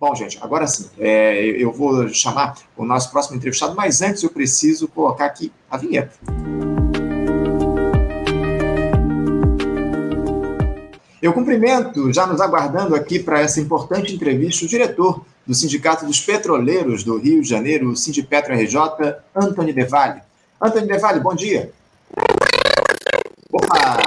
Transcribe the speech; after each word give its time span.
Bom, 0.00 0.14
gente, 0.14 0.38
agora 0.40 0.64
sim, 0.68 0.88
é, 0.96 1.40
eu 1.40 1.72
vou 1.72 2.08
chamar 2.10 2.54
o 2.76 2.84
nosso 2.84 3.10
próximo 3.10 3.36
entrevistado, 3.36 3.74
mas 3.74 4.00
antes 4.00 4.22
eu 4.22 4.30
preciso 4.30 4.86
colocar 4.86 5.24
aqui 5.24 5.52
a 5.68 5.76
vinheta. 5.76 6.12
Eu 11.20 11.32
cumprimento, 11.32 12.12
já 12.12 12.28
nos 12.28 12.40
aguardando 12.40 12.94
aqui 12.94 13.18
para 13.18 13.40
essa 13.40 13.60
importante 13.60 14.14
entrevista, 14.14 14.64
o 14.64 14.68
diretor 14.68 15.24
do 15.44 15.52
Sindicato 15.52 16.06
dos 16.06 16.20
Petroleiros 16.20 17.02
do 17.02 17.18
Rio 17.18 17.42
de 17.42 17.48
Janeiro, 17.48 17.90
o 17.90 17.96
Sindipetro 17.96 18.54
RJ, 18.54 18.78
Antônio 19.34 19.74
Devalle. 19.74 20.20
Antônio 20.62 20.86
Devalle, 20.86 21.18
bom 21.18 21.34
dia. 21.34 21.72
Opa, 23.50 23.98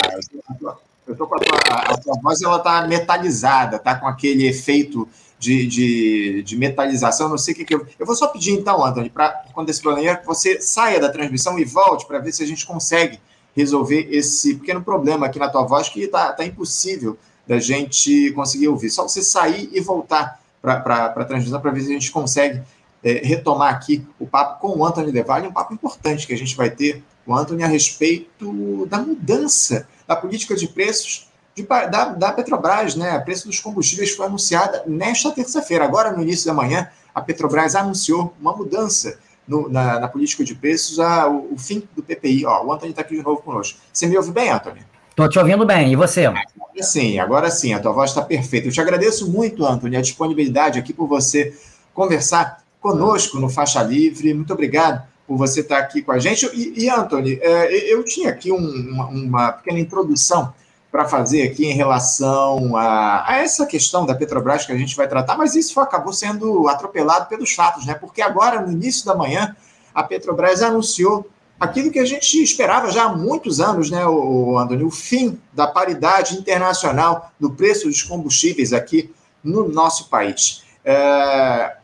eu 1.05 1.17
tô 1.17 1.27
com 1.27 1.35
a 1.35 1.39
tua, 1.39 1.57
a 1.75 1.97
tua 1.97 2.15
voz, 2.21 2.41
ela 2.41 2.55
está 2.55 2.87
metalizada, 2.87 3.77
tá 3.77 3.95
com 3.95 4.07
aquele 4.07 4.47
efeito 4.47 5.05
de, 5.41 5.65
de, 5.65 6.43
de 6.43 6.55
metalização, 6.55 7.27
não 7.27 7.37
sei 7.37 7.55
o 7.55 7.57
que, 7.57 7.65
que 7.65 7.73
eu. 7.73 7.83
Eu 7.97 8.05
vou 8.05 8.15
só 8.15 8.27
pedir 8.27 8.51
então, 8.51 8.85
Antônio, 8.85 9.09
para 9.09 9.43
quando 9.51 9.71
esse 9.71 9.81
problema 9.81 10.15
que 10.15 10.25
você 10.25 10.61
saia 10.61 10.99
da 10.99 11.09
transmissão 11.09 11.57
e 11.57 11.65
volte 11.65 12.05
para 12.05 12.19
ver 12.19 12.31
se 12.31 12.43
a 12.43 12.45
gente 12.45 12.63
consegue 12.63 13.19
resolver 13.55 14.07
esse 14.11 14.53
pequeno 14.53 14.83
problema 14.83 15.25
aqui 15.25 15.39
na 15.39 15.49
tua 15.49 15.63
voz 15.63 15.89
que 15.89 16.01
está 16.01 16.31
tá 16.31 16.45
impossível 16.45 17.17
da 17.47 17.59
gente 17.59 18.31
conseguir 18.33 18.67
ouvir. 18.67 18.91
Só 18.91 19.01
você 19.01 19.23
sair 19.23 19.67
e 19.73 19.81
voltar 19.81 20.39
para 20.61 20.75
a 21.07 21.25
transmissão 21.25 21.59
para 21.59 21.71
ver 21.71 21.81
se 21.81 21.89
a 21.89 21.93
gente 21.93 22.11
consegue 22.11 22.61
é, 23.03 23.13
retomar 23.25 23.73
aqui 23.73 24.05
o 24.19 24.27
papo 24.27 24.61
com 24.61 24.77
o 24.77 24.85
Antônio 24.85 25.11
Devalle, 25.11 25.47
um 25.47 25.51
papo 25.51 25.73
importante 25.73 26.27
que 26.27 26.33
a 26.33 26.37
gente 26.37 26.55
vai 26.55 26.69
ter 26.69 27.03
com 27.25 27.31
o 27.31 27.35
Antônio 27.35 27.65
a 27.65 27.67
respeito 27.67 28.85
da 28.85 28.99
mudança 28.99 29.87
da 30.07 30.15
política 30.15 30.55
de 30.55 30.67
preços 30.67 31.30
de, 31.55 31.63
da, 31.63 32.05
da, 32.05 32.31
Petrobras, 32.31 32.95
né? 32.95 33.17
O 33.17 33.23
preço 33.23 33.47
dos 33.47 33.59
combustíveis 33.59 34.11
foi 34.11 34.25
anunciada 34.25 34.83
nesta 34.87 35.31
terça-feira. 35.31 35.85
Agora, 35.85 36.11
no 36.11 36.21
início 36.21 36.45
da 36.45 36.53
manhã, 36.53 36.87
a 37.13 37.21
Petrobras 37.21 37.75
anunciou 37.75 38.33
uma 38.39 38.55
mudança 38.55 39.17
no, 39.47 39.69
na, 39.69 39.99
na, 39.99 40.07
política 40.07 40.43
de 40.43 40.55
preços, 40.55 40.99
a, 40.99 41.27
o, 41.27 41.53
o, 41.53 41.57
fim 41.57 41.87
do 41.95 42.01
PPI. 42.01 42.45
Ó, 42.45 42.65
o 42.65 42.71
Antônio 42.71 42.91
está 42.91 43.01
aqui 43.01 43.15
de 43.15 43.23
novo 43.23 43.41
conosco. 43.41 43.79
Você 43.91 44.07
me 44.07 44.17
ouve 44.17 44.31
bem, 44.31 44.49
Antônio? 44.49 44.83
Estou 45.09 45.27
te 45.27 45.39
ouvindo 45.39 45.65
bem. 45.65 45.91
E 45.91 45.95
você? 45.95 46.25
Agora 46.25 46.43
sim, 46.81 47.19
agora 47.19 47.51
sim. 47.51 47.73
A 47.73 47.79
tua 47.79 47.91
voz 47.91 48.11
está 48.11 48.21
perfeita. 48.21 48.67
Eu 48.67 48.71
te 48.71 48.79
agradeço 48.79 49.29
muito, 49.29 49.65
Antônio, 49.65 49.99
a 49.99 50.01
disponibilidade 50.01 50.79
aqui 50.79 50.93
por 50.93 51.07
você 51.07 51.53
conversar 51.93 52.63
conosco 52.79 53.37
no 53.37 53.49
Faixa 53.49 53.83
Livre. 53.83 54.33
Muito 54.33 54.53
obrigado 54.53 55.05
por 55.27 55.37
você 55.37 55.61
estar 55.61 55.77
aqui 55.77 56.01
com 56.01 56.11
a 56.11 56.19
gente. 56.19 56.49
E, 56.53 56.85
e 56.85 56.89
Anthony, 56.89 57.39
é, 57.41 57.93
eu 57.93 58.03
tinha 58.03 58.29
aqui 58.29 58.51
um, 58.51 58.57
uma, 58.57 59.07
uma, 59.07 59.51
pequena 59.51 59.79
introdução 59.79 60.53
para 60.91 61.07
fazer 61.07 61.43
aqui 61.43 61.65
em 61.65 61.73
relação 61.73 62.75
a, 62.75 63.23
a, 63.25 63.37
essa 63.37 63.65
questão 63.65 64.05
da 64.05 64.13
Petrobras 64.13 64.65
que 64.65 64.73
a 64.73 64.77
gente 64.77 64.95
vai 64.95 65.07
tratar, 65.07 65.37
mas 65.37 65.55
isso 65.55 65.79
acabou 65.79 66.11
sendo 66.11 66.67
atropelado 66.67 67.27
pelos 67.27 67.53
fatos, 67.53 67.85
né? 67.85 67.93
Porque 67.93 68.21
agora, 68.21 68.61
no 68.61 68.71
início 68.71 69.05
da 69.05 69.15
manhã, 69.15 69.55
a 69.95 70.03
Petrobras 70.03 70.61
anunciou 70.61 71.29
aquilo 71.57 71.91
que 71.91 71.99
a 71.99 72.05
gente 72.05 72.41
esperava 72.41 72.91
já 72.91 73.03
há 73.03 73.15
muitos 73.15 73.61
anos, 73.61 73.91
né, 73.91 74.05
o, 74.05 74.57
Antônio, 74.57 74.87
o 74.87 74.91
fim 74.91 75.39
da 75.53 75.67
paridade 75.67 76.35
internacional 76.35 77.31
do 77.39 77.51
preço 77.51 77.87
dos 77.87 78.01
combustíveis 78.01 78.73
aqui 78.73 79.13
no 79.43 79.69
nosso 79.69 80.09
país. 80.09 80.63
É, 80.83 81.77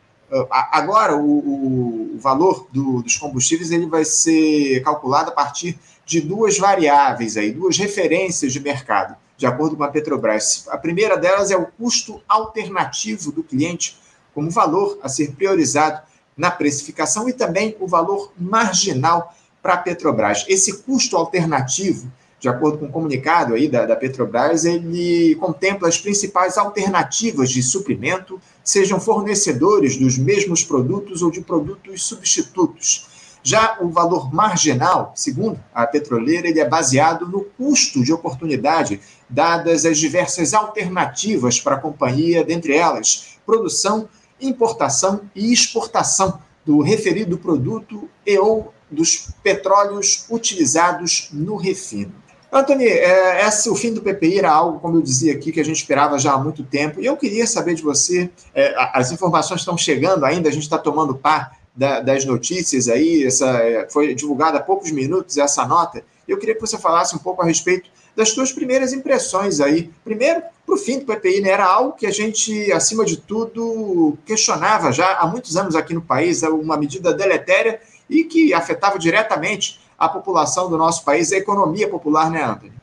agora, 0.50 1.16
o, 1.16 2.16
o 2.16 2.20
valor 2.20 2.68
do, 2.74 3.04
dos 3.04 3.18
combustíveis 3.18 3.72
ele 3.72 3.86
vai 3.86 4.04
ser 4.04 4.82
calculado 4.84 5.30
a 5.30 5.34
partir 5.34 5.80
de 6.08 6.22
duas 6.22 6.58
variáveis, 6.58 7.36
aí, 7.36 7.52
duas 7.52 7.78
referências 7.78 8.54
de 8.54 8.62
mercado, 8.62 9.14
de 9.36 9.46
acordo 9.46 9.76
com 9.76 9.84
a 9.84 9.90
Petrobras. 9.90 10.66
A 10.70 10.78
primeira 10.78 11.18
delas 11.18 11.52
é 11.52 11.58
o 11.58 11.66
custo 11.66 12.22
alternativo 12.30 13.30
do 13.30 13.44
cliente, 13.44 13.98
como 14.34 14.50
valor 14.50 14.98
a 15.04 15.10
ser 15.10 15.34
priorizado 15.34 16.02
na 16.38 16.50
precificação, 16.50 17.28
e 17.28 17.34
também 17.34 17.76
o 17.82 17.88
valor 17.88 18.32
marginal 18.40 19.36
para 19.62 19.74
a 19.74 19.78
Petrobras. 19.78 20.46
Esse 20.48 20.78
custo 20.78 21.18
alternativo, 21.18 22.10
de 22.40 22.48
acordo 22.48 22.78
com 22.78 22.86
o 22.86 22.92
comunicado 22.92 23.54
aí 23.54 23.68
da, 23.68 23.86
da 23.86 23.96
Petrobras, 23.98 24.64
ele 24.64 25.36
contempla 25.36 25.90
as 25.90 26.00
principais 26.00 26.58
alternativas 26.58 27.50
de 27.50 27.62
suprimento, 27.62 28.40
sejam 28.64 28.98
fornecedores 28.98 29.98
dos 29.98 30.18
mesmos 30.18 30.64
produtos 30.64 31.22
ou 31.22 31.30
de 31.30 31.42
produtos 31.42 32.06
substitutos 32.06 33.17
já 33.48 33.78
o 33.80 33.88
valor 33.90 34.34
marginal, 34.34 35.14
segundo 35.16 35.58
a 35.74 35.88
petroleira, 35.88 36.50
ele 36.50 36.60
é 36.60 36.68
baseado 36.68 37.26
no 37.26 37.46
custo 37.46 38.04
de 38.04 38.12
oportunidade, 38.12 39.00
dadas 39.30 39.86
as 39.86 39.98
diversas 39.98 40.54
alternativas 40.54 41.58
para 41.58 41.76
a 41.78 41.80
companhia, 41.80 42.44
dentre 42.44 42.76
elas 42.76 43.38
produção, 43.46 44.10
importação 44.42 45.22
e 45.34 45.54
exportação 45.54 46.42
do 46.66 46.82
referido 46.82 47.38
produto 47.38 48.10
e 48.26 48.38
ou 48.38 48.74
dos 48.92 49.30
petróleos 49.42 50.26
utilizados 50.30 51.30
no 51.32 51.56
refino. 51.56 52.12
Antônio, 52.52 52.86
é, 52.86 53.48
esse, 53.48 53.70
o 53.70 53.76
fim 53.76 53.94
do 53.94 54.02
PPI 54.02 54.40
era 54.40 54.52
algo, 54.52 54.80
como 54.80 54.98
eu 54.98 55.02
dizia 55.02 55.32
aqui, 55.32 55.54
que 55.54 55.62
a 55.62 55.66
gente 55.66 55.78
esperava 55.78 56.20
já 56.20 56.34
há 56.34 56.38
muito 56.38 56.64
tempo, 56.64 57.00
e 57.00 57.06
eu 57.06 57.16
queria 57.16 57.48
saber 57.48 57.76
de 57.76 57.82
você, 57.82 58.30
é, 58.54 58.74
as 58.94 59.10
informações 59.10 59.62
estão 59.62 59.78
chegando 59.78 60.26
ainda, 60.26 60.50
a 60.50 60.52
gente 60.52 60.64
está 60.64 60.78
tomando 60.78 61.16
par 61.16 61.58
da, 61.78 62.00
das 62.00 62.26
notícias 62.26 62.90
aí, 62.90 63.24
essa, 63.24 63.48
é, 63.60 63.88
foi 63.88 64.16
divulgada 64.16 64.58
há 64.58 64.62
poucos 64.62 64.90
minutos 64.92 65.38
essa 65.38 65.64
nota. 65.66 66.02
Eu 66.28 66.40
queria 66.40 66.56
que 66.56 66.62
você 66.62 66.76
falasse 66.76 67.16
um 67.16 67.20
pouco 67.20 67.44
a 67.44 67.46
respeito 67.46 67.88
das 68.16 68.30
suas 68.30 68.52
primeiras 68.52 68.94
impressões 68.94 69.62
aí. 69.62 69.92
Primeiro, 70.04 70.42
para 70.66 70.74
o 70.74 70.78
fim 70.78 70.98
do 70.98 71.06
PPI, 71.06 71.42
né? 71.42 71.50
era 71.50 71.66
algo 71.66 71.94
que 71.94 72.08
a 72.08 72.12
gente, 72.12 72.72
acima 72.72 73.06
de 73.06 73.18
tudo, 73.18 74.18
questionava 74.26 74.92
já 74.92 75.18
há 75.20 75.28
muitos 75.28 75.56
anos 75.56 75.76
aqui 75.76 75.94
no 75.94 76.02
país, 76.02 76.42
é 76.42 76.50
uma 76.50 76.76
medida 76.76 77.14
deletéria 77.14 77.80
e 78.10 78.24
que 78.24 78.56
afetava 78.56 78.98
diretamente 78.98 79.80
a 80.00 80.10
população 80.10 80.70
do 80.70 80.78
nosso 80.78 81.06
país, 81.06 81.32
a 81.32 81.38
economia 81.38 81.88
popular, 81.88 82.32
né, 82.32 82.44
Anthony? 82.44 82.74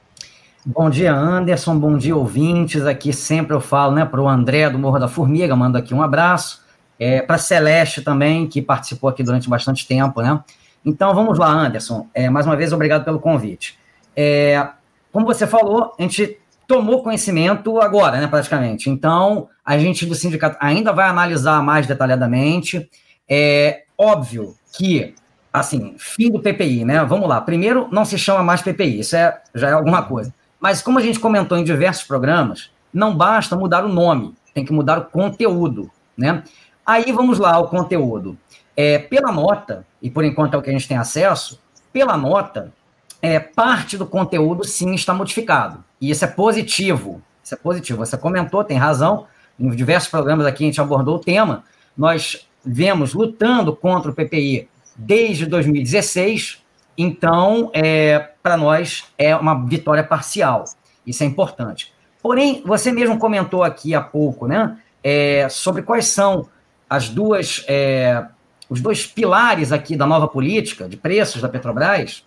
Bom 0.64 0.88
dia, 0.88 1.12
Anderson. 1.12 1.76
Bom 1.78 1.98
dia, 1.98 2.16
ouvintes. 2.16 2.86
Aqui 2.86 3.12
sempre 3.12 3.54
eu 3.54 3.60
falo 3.60 3.92
né, 3.92 4.04
para 4.04 4.20
o 4.20 4.28
André 4.28 4.70
do 4.70 4.78
Morro 4.78 4.98
da 4.98 5.08
Formiga, 5.08 5.54
mando 5.54 5.76
aqui 5.76 5.92
um 5.92 6.00
abraço. 6.00 6.63
É, 6.98 7.20
para 7.22 7.38
Celeste 7.38 8.02
também, 8.02 8.46
que 8.46 8.62
participou 8.62 9.10
aqui 9.10 9.22
durante 9.22 9.48
bastante 9.48 9.86
tempo, 9.86 10.22
né? 10.22 10.40
Então 10.84 11.14
vamos 11.14 11.38
lá, 11.38 11.48
Anderson. 11.48 12.06
É, 12.14 12.28
mais 12.28 12.46
uma 12.46 12.56
vez, 12.56 12.72
obrigado 12.72 13.04
pelo 13.04 13.18
convite. 13.18 13.78
É, 14.16 14.68
como 15.12 15.26
você 15.26 15.46
falou, 15.46 15.94
a 15.98 16.02
gente 16.02 16.38
tomou 16.66 17.02
conhecimento 17.02 17.80
agora, 17.80 18.20
né, 18.20 18.26
praticamente. 18.26 18.90
Então, 18.90 19.48
a 19.64 19.78
gente 19.78 20.06
do 20.06 20.14
sindicato 20.14 20.56
ainda 20.60 20.92
vai 20.92 21.08
analisar 21.08 21.62
mais 21.62 21.86
detalhadamente. 21.86 22.88
É 23.28 23.84
óbvio 23.96 24.54
que, 24.76 25.14
assim, 25.52 25.94
fim 25.98 26.30
do 26.30 26.40
PPI, 26.40 26.84
né? 26.84 27.04
Vamos 27.04 27.28
lá. 27.28 27.40
Primeiro, 27.40 27.88
não 27.90 28.04
se 28.04 28.18
chama 28.18 28.42
mais 28.42 28.62
PPI, 28.62 29.00
isso 29.00 29.16
é, 29.16 29.40
já 29.54 29.68
é 29.68 29.72
alguma 29.72 30.02
coisa. 30.02 30.34
Mas, 30.60 30.82
como 30.82 30.98
a 30.98 31.02
gente 31.02 31.20
comentou 31.20 31.56
em 31.56 31.64
diversos 31.64 32.04
programas, 32.04 32.70
não 32.92 33.14
basta 33.16 33.56
mudar 33.56 33.84
o 33.84 33.88
nome, 33.88 34.34
tem 34.52 34.64
que 34.64 34.72
mudar 34.72 34.98
o 34.98 35.04
conteúdo, 35.04 35.90
né? 36.16 36.42
Aí 36.86 37.10
vamos 37.12 37.38
lá 37.38 37.54
ao 37.54 37.68
conteúdo. 37.68 38.36
É, 38.76 38.98
pela 38.98 39.32
nota, 39.32 39.86
e 40.02 40.10
por 40.10 40.24
enquanto 40.24 40.54
é 40.54 40.56
o 40.56 40.62
que 40.62 40.70
a 40.70 40.72
gente 40.72 40.88
tem 40.88 40.96
acesso, 40.96 41.60
pela 41.92 42.16
nota, 42.16 42.72
é, 43.22 43.38
parte 43.38 43.96
do 43.96 44.04
conteúdo 44.04 44.64
sim 44.64 44.94
está 44.94 45.14
modificado. 45.14 45.82
E 46.00 46.10
isso 46.10 46.24
é 46.24 46.28
positivo. 46.28 47.22
Isso 47.42 47.54
é 47.54 47.56
positivo. 47.56 48.04
Você 48.04 48.18
comentou, 48.18 48.64
tem 48.64 48.76
razão. 48.76 49.26
Em 49.58 49.70
diversos 49.70 50.10
programas 50.10 50.44
aqui 50.44 50.64
a 50.64 50.66
gente 50.66 50.80
abordou 50.80 51.16
o 51.16 51.20
tema. 51.20 51.64
Nós 51.96 52.46
vemos 52.64 53.14
lutando 53.14 53.74
contra 53.74 54.10
o 54.10 54.14
PPI 54.14 54.68
desde 54.96 55.46
2016. 55.46 56.62
Então, 56.98 57.70
é, 57.72 58.30
para 58.42 58.56
nós, 58.56 59.04
é 59.16 59.34
uma 59.34 59.66
vitória 59.66 60.04
parcial. 60.04 60.64
Isso 61.06 61.22
é 61.22 61.26
importante. 61.26 61.92
Porém, 62.22 62.62
você 62.64 62.92
mesmo 62.92 63.18
comentou 63.18 63.62
aqui 63.62 63.94
há 63.94 64.00
pouco, 64.00 64.46
né? 64.46 64.78
É, 65.02 65.48
sobre 65.50 65.82
quais 65.82 66.06
são 66.06 66.48
as 66.94 67.08
duas, 67.08 67.64
é, 67.66 68.24
os 68.68 68.80
dois 68.80 69.06
pilares 69.06 69.72
aqui 69.72 69.96
da 69.96 70.06
nova 70.06 70.28
política 70.28 70.88
de 70.88 70.96
preços 70.96 71.42
da 71.42 71.48
Petrobras, 71.48 72.24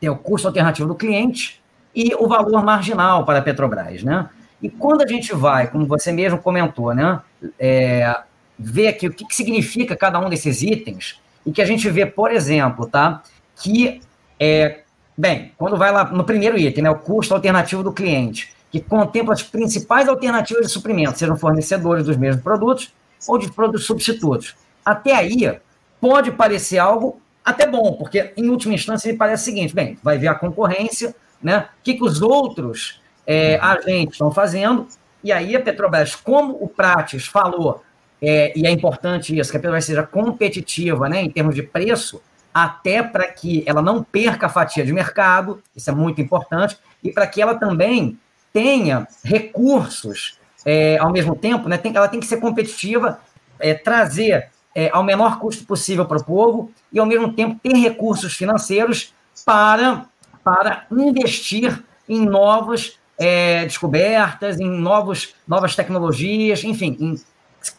tem 0.00 0.08
o 0.08 0.16
custo 0.16 0.48
alternativo 0.48 0.88
do 0.88 0.94
cliente 0.94 1.60
e 1.94 2.14
o 2.14 2.28
valor 2.28 2.64
marginal 2.64 3.24
para 3.24 3.38
a 3.38 3.42
Petrobras, 3.42 4.02
né? 4.02 4.28
E 4.60 4.68
quando 4.68 5.02
a 5.02 5.06
gente 5.06 5.32
vai, 5.34 5.68
como 5.68 5.86
você 5.86 6.10
mesmo 6.10 6.38
comentou, 6.38 6.92
né, 6.92 7.20
é, 7.58 8.22
ver 8.58 8.88
aqui 8.88 9.06
o 9.06 9.12
que, 9.12 9.24
que 9.24 9.34
significa 9.34 9.96
cada 9.96 10.18
um 10.18 10.28
desses 10.28 10.62
itens, 10.62 11.20
e 11.46 11.52
que 11.52 11.62
a 11.62 11.64
gente 11.64 11.88
vê, 11.88 12.04
por 12.04 12.32
exemplo, 12.32 12.86
tá, 12.86 13.22
que, 13.56 14.00
é, 14.38 14.80
bem, 15.16 15.52
quando 15.56 15.76
vai 15.76 15.92
lá 15.92 16.04
no 16.04 16.24
primeiro 16.24 16.58
item, 16.58 16.82
né, 16.84 16.90
o 16.90 16.96
custo 16.96 17.34
alternativo 17.34 17.84
do 17.84 17.92
cliente, 17.92 18.52
que 18.70 18.80
contempla 18.80 19.32
as 19.32 19.42
principais 19.44 20.08
alternativas 20.08 20.66
de 20.66 20.72
suprimento, 20.72 21.18
sejam 21.18 21.36
fornecedores 21.36 22.04
dos 22.04 22.16
mesmos 22.16 22.42
produtos 22.42 22.92
ou 23.26 23.38
de 23.38 23.50
produtos 23.50 23.86
substitutos. 23.86 24.54
Até 24.84 25.14
aí, 25.14 25.58
pode 26.00 26.30
parecer 26.32 26.78
algo 26.78 27.20
até 27.44 27.66
bom, 27.66 27.94
porque 27.94 28.32
em 28.36 28.48
última 28.48 28.74
instância 28.74 29.08
ele 29.08 29.18
parece 29.18 29.42
o 29.42 29.44
seguinte: 29.46 29.74
bem, 29.74 29.98
vai 30.02 30.18
ver 30.18 30.28
a 30.28 30.34
concorrência, 30.34 31.14
né? 31.42 31.68
O 31.80 31.82
que, 31.82 31.94
que 31.94 32.04
os 32.04 32.20
outros 32.20 33.00
é, 33.26 33.58
agentes 33.60 34.14
estão 34.14 34.30
fazendo, 34.30 34.86
e 35.22 35.32
aí 35.32 35.56
a 35.56 35.60
Petrobras, 35.60 36.14
como 36.14 36.56
o 36.60 36.68
Prates 36.68 37.26
falou 37.26 37.82
é, 38.20 38.52
e 38.56 38.66
é 38.66 38.70
importante 38.70 39.38
isso, 39.38 39.50
que 39.50 39.56
a 39.56 39.60
Petrobras 39.60 39.84
seja 39.84 40.02
competitiva 40.02 41.08
né, 41.08 41.22
em 41.22 41.30
termos 41.30 41.54
de 41.54 41.62
preço, 41.62 42.20
até 42.52 43.02
para 43.02 43.28
que 43.28 43.62
ela 43.66 43.80
não 43.80 44.02
perca 44.02 44.46
a 44.46 44.50
fatia 44.50 44.84
de 44.84 44.92
mercado, 44.92 45.62
isso 45.76 45.90
é 45.90 45.92
muito 45.92 46.20
importante, 46.20 46.78
e 47.02 47.12
para 47.12 47.26
que 47.26 47.40
ela 47.40 47.54
também 47.54 48.18
tenha 48.52 49.06
recursos 49.22 50.37
é, 50.70 50.98
ao 50.98 51.10
mesmo 51.10 51.34
tempo, 51.34 51.66
né, 51.66 51.78
tem, 51.78 51.96
ela 51.96 52.08
tem 52.08 52.20
que 52.20 52.26
ser 52.26 52.36
competitiva, 52.36 53.18
é, 53.58 53.72
trazer 53.72 54.50
é, 54.74 54.90
ao 54.92 55.02
menor 55.02 55.38
custo 55.38 55.64
possível 55.64 56.04
para 56.04 56.18
o 56.18 56.24
povo 56.24 56.70
e, 56.92 56.98
ao 56.98 57.06
mesmo 57.06 57.32
tempo, 57.32 57.58
ter 57.62 57.74
recursos 57.74 58.34
financeiros 58.34 59.14
para, 59.46 60.04
para 60.44 60.84
investir 60.92 61.82
em 62.06 62.20
novas 62.20 62.98
é, 63.16 63.64
descobertas, 63.64 64.60
em 64.60 64.68
novos, 64.68 65.34
novas 65.46 65.74
tecnologias, 65.74 66.62
enfim, 66.62 66.98
em 67.00 67.14